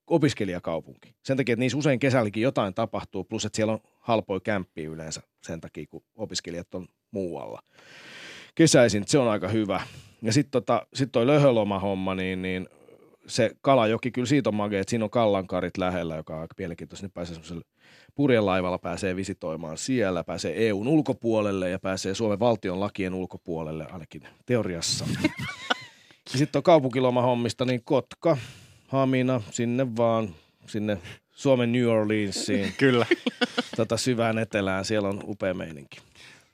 opiskelijakaupunki. 0.08 1.16
Sen 1.24 1.38
takia, 1.38 1.54
että 1.54 1.60
niissä 1.60 1.78
usein 1.78 2.00
kesälläkin 2.00 2.44
jotain 2.44 2.74
tapahtuu, 2.74 3.24
plus 3.24 3.46
että 3.46 3.56
siellä 3.56 3.74
on 3.74 3.80
halpoja 4.00 4.40
kämppiä 4.40 4.90
yleensä 4.90 5.22
sen 5.44 5.62
takia, 5.62 5.86
kun 5.90 6.04
opiskelijat 6.16 6.76
on 6.76 6.88
muualla. 7.12 7.60
Kesäisin, 8.56 9.04
se 9.08 9.18
on 9.18 9.28
aika 9.28 9.48
hyvä. 9.48 9.82
Ja 10.22 10.34
sitten 10.34 10.52
tota, 10.52 10.88
sit 10.94 11.12
toi 11.12 11.28
löhöloma-homma, 11.28 12.16
niin, 12.16 12.42
niin 12.42 12.68
se 13.28 13.52
Kalajoki, 13.62 14.12
kyllä 14.12 14.26
siitä 14.26 14.50
on 14.50 14.56
magea, 14.56 14.82
että 14.82 14.90
siinä 14.90 15.06
on 15.06 15.12
Kallankarit 15.12 15.78
lähellä, 15.78 16.16
joka 16.16 16.36
on 16.36 16.42
aika 16.42 16.56
mielenkiintoista. 16.58 17.06
Nyt 17.06 17.14
pääsee 17.14 17.34
semmoiselle 17.34 17.64
purjelaivalla, 18.16 18.78
pääsee 18.78 19.16
visitoimaan 19.16 19.78
siellä, 19.78 20.24
pääsee 20.24 20.68
EUn 20.68 20.88
ulkopuolelle 20.88 21.70
ja 21.70 21.80
pääsee 21.80 22.16
Suomen 22.16 22.40
valtion 22.40 22.80
lakien 22.80 23.14
ulkopuolelle, 23.14 23.86
ainakin 23.92 24.22
teoriassa. 24.46 25.06
Sitten 26.36 26.60
on 26.60 26.64
kaupunkilomahommista, 26.64 27.66
niin 27.66 27.82
Kotka, 27.84 28.38
Hamina, 28.94 29.42
sinne 29.52 29.96
vaan, 29.96 30.36
sinne 30.68 30.98
Suomen 31.32 31.72
New 31.72 31.86
Orleansiin, 31.86 32.74
Kyllä. 32.80 33.06
tota 33.76 33.98
syvään 33.98 34.38
etelään, 34.38 34.86
siellä 34.86 35.10
on 35.10 35.24
upea 35.28 35.54
meininki. 35.54 35.98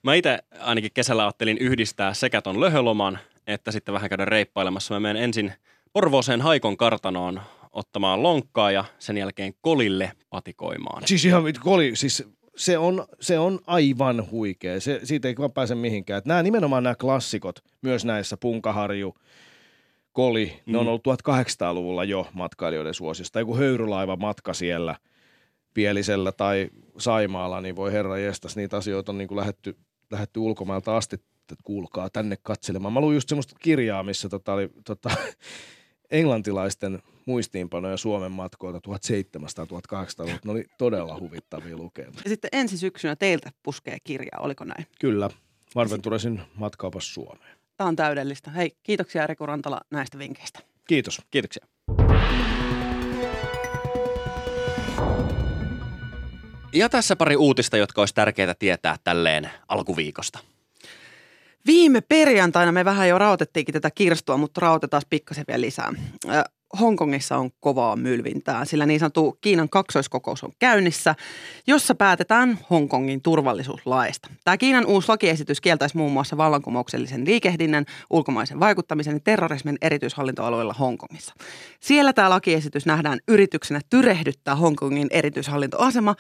Mä 0.04 0.14
itse 0.14 0.40
ainakin 0.60 0.92
kesällä 0.94 1.24
ajattelin 1.24 1.58
yhdistää 1.58 2.14
sekä 2.14 2.42
ton 2.42 2.62
löhöloman, 2.62 3.20
että 3.48 3.72
sitten 3.72 3.94
vähän 3.94 4.10
käydä 4.10 4.26
reippailemassa. 4.26 4.94
Mä 4.94 5.00
menen 5.00 5.24
ensin 5.24 5.54
Porvooseen 5.94 6.42
Haikon 6.42 6.78
kartanoon 6.78 7.42
ottamaan 7.72 8.24
lonkkaa 8.24 8.72
ja 8.72 8.84
sen 9.00 9.18
jälkeen 9.18 9.54
kolille 9.62 10.12
patikoimaan. 10.30 11.04
Siis 11.06 11.26
ihan 11.26 11.44
koli, 11.64 11.92
siis 11.96 12.24
se 12.56 12.78
on, 12.78 13.06
se 13.20 13.40
on 13.40 13.60
aivan 13.68 14.32
huikea. 14.32 14.82
Se, 14.82 15.00
siitä 15.04 15.28
ei 15.28 15.36
vaan 15.38 15.52
pääse 15.52 15.76
mihinkään. 15.76 16.18
Et 16.18 16.26
nämä, 16.26 16.44
nimenomaan 16.44 16.84
nämä 16.84 16.96
klassikot, 16.96 17.60
myös 17.82 18.06
näissä 18.06 18.38
Punkaharju, 18.38 19.16
Koli, 20.14 20.62
mm. 20.66 20.72
ne 20.72 20.78
on 20.78 20.88
ollut 20.88 21.08
1800-luvulla 21.08 22.04
jo 22.04 22.28
matkailijoiden 22.34 22.94
suosista. 22.94 23.40
Joku 23.40 23.58
höyrylaiva 23.58 24.16
matka 24.16 24.54
siellä 24.54 24.96
Pielisellä 25.74 26.32
tai 26.32 26.70
Saimaalla, 26.98 27.62
niin 27.62 27.76
voi 27.76 27.92
herra 27.92 28.18
jestas, 28.18 28.56
niitä 28.56 28.78
asioita 28.78 29.12
on 29.12 29.18
niin 29.18 29.28
kuin 29.28 29.38
lähetty, 29.38 29.78
lähetty 30.12 30.40
ulkomailta 30.40 30.98
asti, 30.98 31.16
että 31.16 31.56
kuulkaa 31.64 32.10
tänne 32.10 32.38
katselemaan. 32.44 32.94
Mä 32.94 33.00
luin 33.02 33.16
just 33.16 33.30
semmoista 33.30 33.56
kirjaa, 33.62 34.04
missä 34.04 34.30
tota 34.30 34.54
oli 34.54 34.70
tota, 34.86 35.10
englantilaisten 36.12 37.00
muistiinpanoja 37.26 37.98
Suomen 37.98 38.32
matkoilta 38.32 38.80
1700-1800-luvulta. 38.88 40.40
Ne 40.46 40.52
oli 40.52 40.66
todella 40.78 41.20
huvittavia 41.20 41.78
lukemia. 41.78 42.22
Ja 42.24 42.30
sitten 42.30 42.50
ensi 42.54 42.78
syksynä 42.78 43.16
teiltä 43.16 43.52
puskee 43.64 43.98
kirjaa, 44.04 44.40
oliko 44.40 44.64
näin? 44.64 44.86
Kyllä, 45.00 45.30
Varventuresin 45.76 46.42
matkaupas 46.56 47.14
Suomeen. 47.14 47.59
Tämä 47.80 47.88
on 47.88 47.96
täydellistä. 47.96 48.52
Hei, 48.52 48.72
kiitoksia 48.84 49.28
Riku 49.28 49.46
Rantala 49.46 49.82
näistä 49.92 50.18
vinkkeistä. 50.18 50.60
Kiitos. 50.88 51.22
Kiitoksia. 51.32 51.66
Ja 56.74 56.90
tässä 56.90 57.16
pari 57.16 57.36
uutista, 57.36 57.78
jotka 57.78 58.02
olisi 58.02 58.14
tärkeää 58.16 58.54
tietää 58.60 58.96
tälleen 59.04 59.50
alkuviikosta. 59.68 60.40
Viime 61.66 62.02
perjantaina 62.02 62.72
me 62.72 62.86
vähän 62.86 63.10
jo 63.10 63.18
rautettiinkin 63.18 63.74
tätä 63.74 63.92
kirstua, 63.92 64.38
mutta 64.38 64.62
rautetaan 64.62 65.04
pikkasen 65.10 65.46
vielä 65.48 65.62
lisää. 65.62 65.94
Hongkongissa 66.80 67.38
on 67.38 67.50
kovaa 67.60 67.96
mylvintää, 67.96 68.66
sillä 68.66 68.86
niin 68.86 69.00
sanottu 69.00 69.38
Kiinan 69.42 69.70
kaksoiskokous 69.70 70.44
on 70.44 70.52
käynnissä, 70.60 71.16
jossa 71.68 71.96
päätetään 71.96 72.60
Hongkongin 72.70 73.22
turvallisuuslaista. 73.22 74.30
Tämä 74.44 74.58
Kiinan 74.58 74.86
uusi 74.86 75.10
lakiesitys 75.10 75.62
kieltäisi 75.62 75.98
muun 75.98 76.12
muassa 76.12 76.38
vallankumouksellisen 76.38 77.26
liikehdinnän, 77.26 77.86
ulkomaisen 78.10 78.60
vaikuttamisen 78.60 79.14
ja 79.14 79.20
terrorismin 79.24 79.78
erityishallintoalueilla 79.82 80.74
Hongkongissa. 80.74 81.34
Siellä 81.80 82.14
tämä 82.14 82.30
lakiesitys 82.30 82.86
nähdään 82.86 83.20
yrityksenä 83.28 83.82
tyrehdyttää 83.90 84.56
Hongkongin 84.56 85.08
erityishallintoasema, 85.12 86.16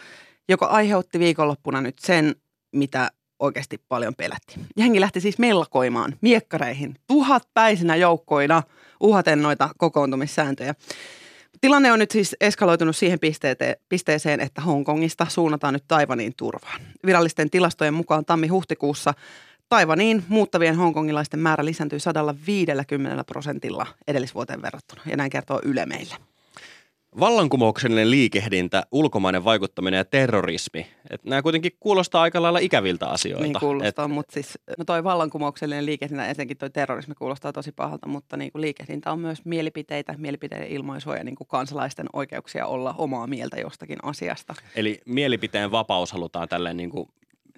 joka 0.49 0.65
aiheutti 0.65 1.19
viikonloppuna 1.19 1.81
nyt 1.81 1.99
sen, 1.99 2.35
mitä 2.75 3.09
oikeasti 3.39 3.81
paljon 3.89 4.15
pelättiin. 4.15 4.65
Jengi 4.77 5.01
lähti 5.01 5.21
siis 5.21 5.37
mellakoimaan 5.39 6.15
miekkareihin 6.21 6.95
tuhatpäisinä 7.07 7.95
joukkoina 7.95 8.63
uhaten 8.99 9.41
noita 9.41 9.69
kokoontumissääntöjä. 9.77 10.75
Tilanne 11.61 11.91
on 11.91 11.99
nyt 11.99 12.11
siis 12.11 12.35
eskaloitunut 12.41 12.95
siihen 12.95 13.19
pisteeseen, 13.89 14.39
että 14.39 14.61
Hongkongista 14.61 15.25
suunnataan 15.29 15.73
nyt 15.73 15.83
Taivaniin 15.87 16.33
turvaan. 16.37 16.81
Virallisten 17.05 17.49
tilastojen 17.49 17.93
mukaan 17.93 18.25
tammi-huhtikuussa 18.25 19.13
Taivaniin 19.69 20.23
muuttavien 20.27 20.75
hongkongilaisten 20.75 21.39
määrä 21.39 21.65
lisääntyi 21.65 21.99
150 21.99 23.23
prosentilla 23.23 23.87
edellisvuoteen 24.07 24.61
verrattuna, 24.61 25.01
ja 25.05 25.17
näin 25.17 25.29
kertoo 25.29 25.61
Yle 25.63 25.85
meille. 25.85 26.15
Vallankumouksellinen 27.19 28.11
liikehdintä, 28.11 28.83
ulkomainen 28.91 29.43
vaikuttaminen 29.43 29.97
ja 29.97 30.05
terrorismi. 30.05 30.87
Et 31.09 31.23
nämä 31.23 31.41
kuitenkin 31.41 31.71
kuulostaa 31.79 32.21
aika 32.21 32.41
lailla 32.41 32.59
ikäviltä 32.59 33.07
asioilta. 33.07 33.43
Niin 33.43 33.59
kuulostaa, 33.59 34.05
Et... 34.05 34.11
mutta 34.11 34.33
siis 34.33 34.59
no 34.77 34.85
toi 34.85 35.03
vallankumouksellinen 35.03 35.85
liikehdintä, 35.85 36.29
etenkin 36.29 36.57
toi 36.57 36.69
terrorismi 36.69 37.15
kuulostaa 37.15 37.53
tosi 37.53 37.71
pahalta, 37.71 38.07
mutta 38.07 38.37
niin 38.37 38.51
kuin 38.51 38.61
liikehdintä 38.61 39.11
on 39.11 39.19
myös 39.19 39.45
mielipiteitä, 39.45 40.15
mielipiteiden 40.17 40.67
ilmaisua 40.67 41.15
ja 41.15 41.23
niin 41.23 41.35
kuin 41.35 41.47
kansalaisten 41.47 42.07
oikeuksia 42.13 42.65
olla 42.65 42.95
omaa 42.97 43.27
mieltä 43.27 43.57
jostakin 43.59 43.97
asiasta. 44.03 44.55
Eli 44.75 45.01
mielipiteen 45.05 45.71
vapaus 45.71 46.11
halutaan 46.11 46.49
tälleen 46.49 46.77
niin 46.77 46.89
kuin 46.89 47.09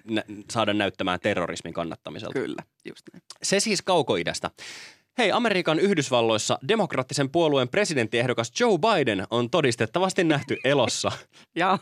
nä- 0.04 0.24
saada 0.50 0.74
näyttämään 0.74 1.20
terrorismin 1.20 1.74
kannattamiselta. 1.74 2.40
Kyllä, 2.40 2.62
just 2.88 3.02
näin. 3.12 3.22
Se 3.42 3.60
siis 3.60 3.82
kaukoidästä. 3.82 4.50
Hei, 5.18 5.32
Amerikan 5.32 5.78
Yhdysvalloissa 5.78 6.58
demokraattisen 6.68 7.30
puolueen 7.30 7.68
presidenttiehdokas 7.68 8.52
Joe 8.60 8.78
Biden 8.78 9.26
on 9.30 9.50
todistettavasti 9.50 10.24
nähty 10.24 10.56
elossa. 10.64 11.12
Ja 11.56 11.78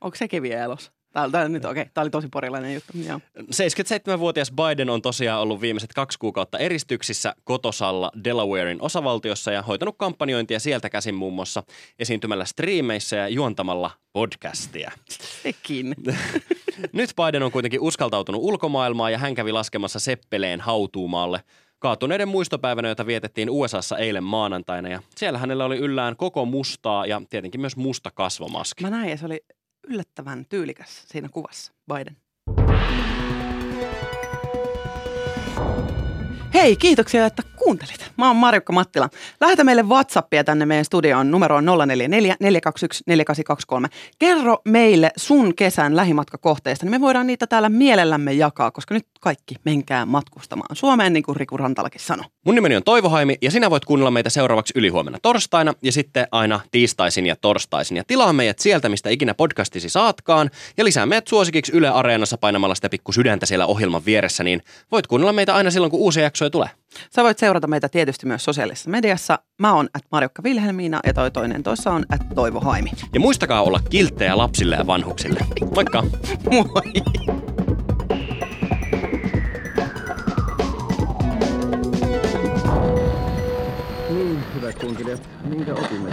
onko 0.00 0.16
sekin 0.16 0.42
vielä 0.42 0.62
elossa? 0.62 0.92
Tää, 1.12 1.30
tää, 1.30 1.48
nyt, 1.48 1.64
okay. 1.64 1.86
Tämä 1.94 2.02
oli 2.02 2.10
tosi 2.10 2.28
porilainen 2.28 2.74
juttu. 2.74 2.92
Joo. 3.08 3.20
77-vuotias 3.40 4.52
Biden 4.52 4.90
on 4.90 5.02
tosiaan 5.02 5.40
ollut 5.40 5.60
viimeiset 5.60 5.92
kaksi 5.94 6.18
kuukautta 6.18 6.58
eristyksissä 6.58 7.34
kotosalla 7.44 8.10
Delawarein 8.24 8.82
osavaltiossa 8.82 9.52
ja 9.52 9.62
hoitanut 9.62 9.94
kampanjointia 9.98 10.60
sieltä 10.60 10.90
käsin 10.90 11.14
muun 11.14 11.34
muassa 11.34 11.62
esiintymällä 11.98 12.44
striimeissä 12.44 13.16
ja 13.16 13.28
juontamalla 13.28 13.90
podcastia. 14.12 14.92
Sekin. 15.42 15.94
Nyt 16.92 17.10
Biden 17.16 17.42
on 17.42 17.52
kuitenkin 17.52 17.80
uskaltautunut 17.80 18.40
ulkomaailmaan 18.44 19.12
ja 19.12 19.18
hän 19.18 19.34
kävi 19.34 19.52
laskemassa 19.52 19.98
Seppeleen 19.98 20.60
hautuumaalle 20.60 21.40
kaatuneiden 21.86 22.28
muistopäivänä, 22.28 22.88
jota 22.88 23.06
vietettiin 23.06 23.50
USAssa 23.50 23.98
eilen 23.98 24.24
maanantaina. 24.24 24.88
Ja 24.88 25.02
siellä 25.16 25.38
hänellä 25.38 25.64
oli 25.64 25.76
yllään 25.76 26.16
koko 26.16 26.44
mustaa 26.44 27.06
ja 27.06 27.22
tietenkin 27.30 27.60
myös 27.60 27.76
musta 27.76 28.10
kasvomaski. 28.10 28.84
Mä 28.84 28.90
näin 28.90 29.10
ja 29.10 29.16
se 29.16 29.26
oli 29.26 29.40
yllättävän 29.88 30.44
tyylikäs 30.48 31.04
siinä 31.08 31.28
kuvassa, 31.28 31.72
Biden. 31.94 32.16
Hei, 36.54 36.76
kiitoksia, 36.76 37.26
että 37.26 37.42
kuuntelit. 37.66 38.12
Mä 38.16 38.26
oon 38.26 38.36
Marjukka 38.36 38.72
Mattila. 38.72 39.08
Lähetä 39.40 39.64
meille 39.64 39.82
Whatsappia 39.82 40.44
tänne 40.44 40.66
meidän 40.66 40.84
studioon 40.84 41.30
numeroon 41.30 41.64
044 41.64 42.36
421 42.40 43.04
4823. 43.06 43.88
Kerro 44.18 44.58
meille 44.64 45.10
sun 45.16 45.54
kesän 45.54 45.96
lähimatkakohteista, 45.96 46.86
niin 46.86 46.90
me 46.90 47.00
voidaan 47.00 47.26
niitä 47.26 47.46
täällä 47.46 47.68
mielellämme 47.68 48.32
jakaa, 48.32 48.70
koska 48.70 48.94
nyt 48.94 49.06
kaikki 49.20 49.54
menkää 49.64 50.06
matkustamaan 50.06 50.76
Suomeen, 50.76 51.12
niin 51.12 51.22
kuin 51.22 51.36
Riku 51.36 51.56
Rantalakin 51.56 52.00
sanoi. 52.00 52.24
Mun 52.44 52.54
nimeni 52.54 52.76
on 52.76 52.82
Toivo 52.82 53.08
Haimi 53.08 53.36
ja 53.42 53.50
sinä 53.50 53.70
voit 53.70 53.84
kuunnella 53.84 54.10
meitä 54.10 54.30
seuraavaksi 54.30 54.72
ylihuomenna 54.76 55.18
torstaina 55.22 55.74
ja 55.82 55.92
sitten 55.92 56.26
aina 56.32 56.60
tiistaisin 56.70 57.26
ja 57.26 57.36
torstaisin. 57.36 57.96
Ja 57.96 58.04
tilaa 58.06 58.32
meidät 58.32 58.58
sieltä, 58.58 58.88
mistä 58.88 59.10
ikinä 59.10 59.34
podcastisi 59.34 59.88
saatkaan 59.88 60.50
ja 60.76 60.84
lisää 60.84 61.06
meidät 61.06 61.28
suosikiksi 61.28 61.72
Yle 61.72 61.88
Areenassa 61.88 62.38
painamalla 62.38 62.74
sitä 62.74 62.88
pikku 62.88 63.12
sydäntä 63.12 63.46
siellä 63.46 63.66
ohjelman 63.66 64.04
vieressä, 64.04 64.44
niin 64.44 64.62
voit 64.92 65.06
kuunnella 65.06 65.32
meitä 65.32 65.54
aina 65.54 65.70
silloin, 65.70 65.90
kun 65.90 66.00
uusia 66.00 66.22
jaksoja 66.22 66.50
tulee. 66.50 66.68
Sä 67.14 67.22
voit 67.22 67.38
seurata 67.38 67.66
meitä 67.66 67.88
tietysti 67.88 68.26
myös 68.26 68.44
sosiaalisessa 68.44 68.90
mediassa. 68.90 69.38
Mä 69.58 69.74
oon 69.74 69.88
at 69.94 70.02
Marjukka 70.12 70.42
Vilhelmiina 70.42 71.00
ja 71.06 71.14
toi 71.14 71.30
toinen 71.30 71.62
tuossa 71.62 71.90
on 71.92 72.04
at 72.08 72.20
Toivo 72.34 72.60
Haimi. 72.60 72.90
Ja 73.14 73.20
muistakaa 73.20 73.62
olla 73.62 73.80
kilttejä 73.90 74.36
lapsille 74.38 74.76
ja 74.76 74.86
vanhuksille. 74.86 75.40
Moikka! 75.74 76.02
Moi! 76.52 76.92
Niin, 84.10 84.38
hyvät 84.54 84.78
kunkilijat, 84.78 85.28
minkä 85.44 85.74
opimme? 85.74 86.10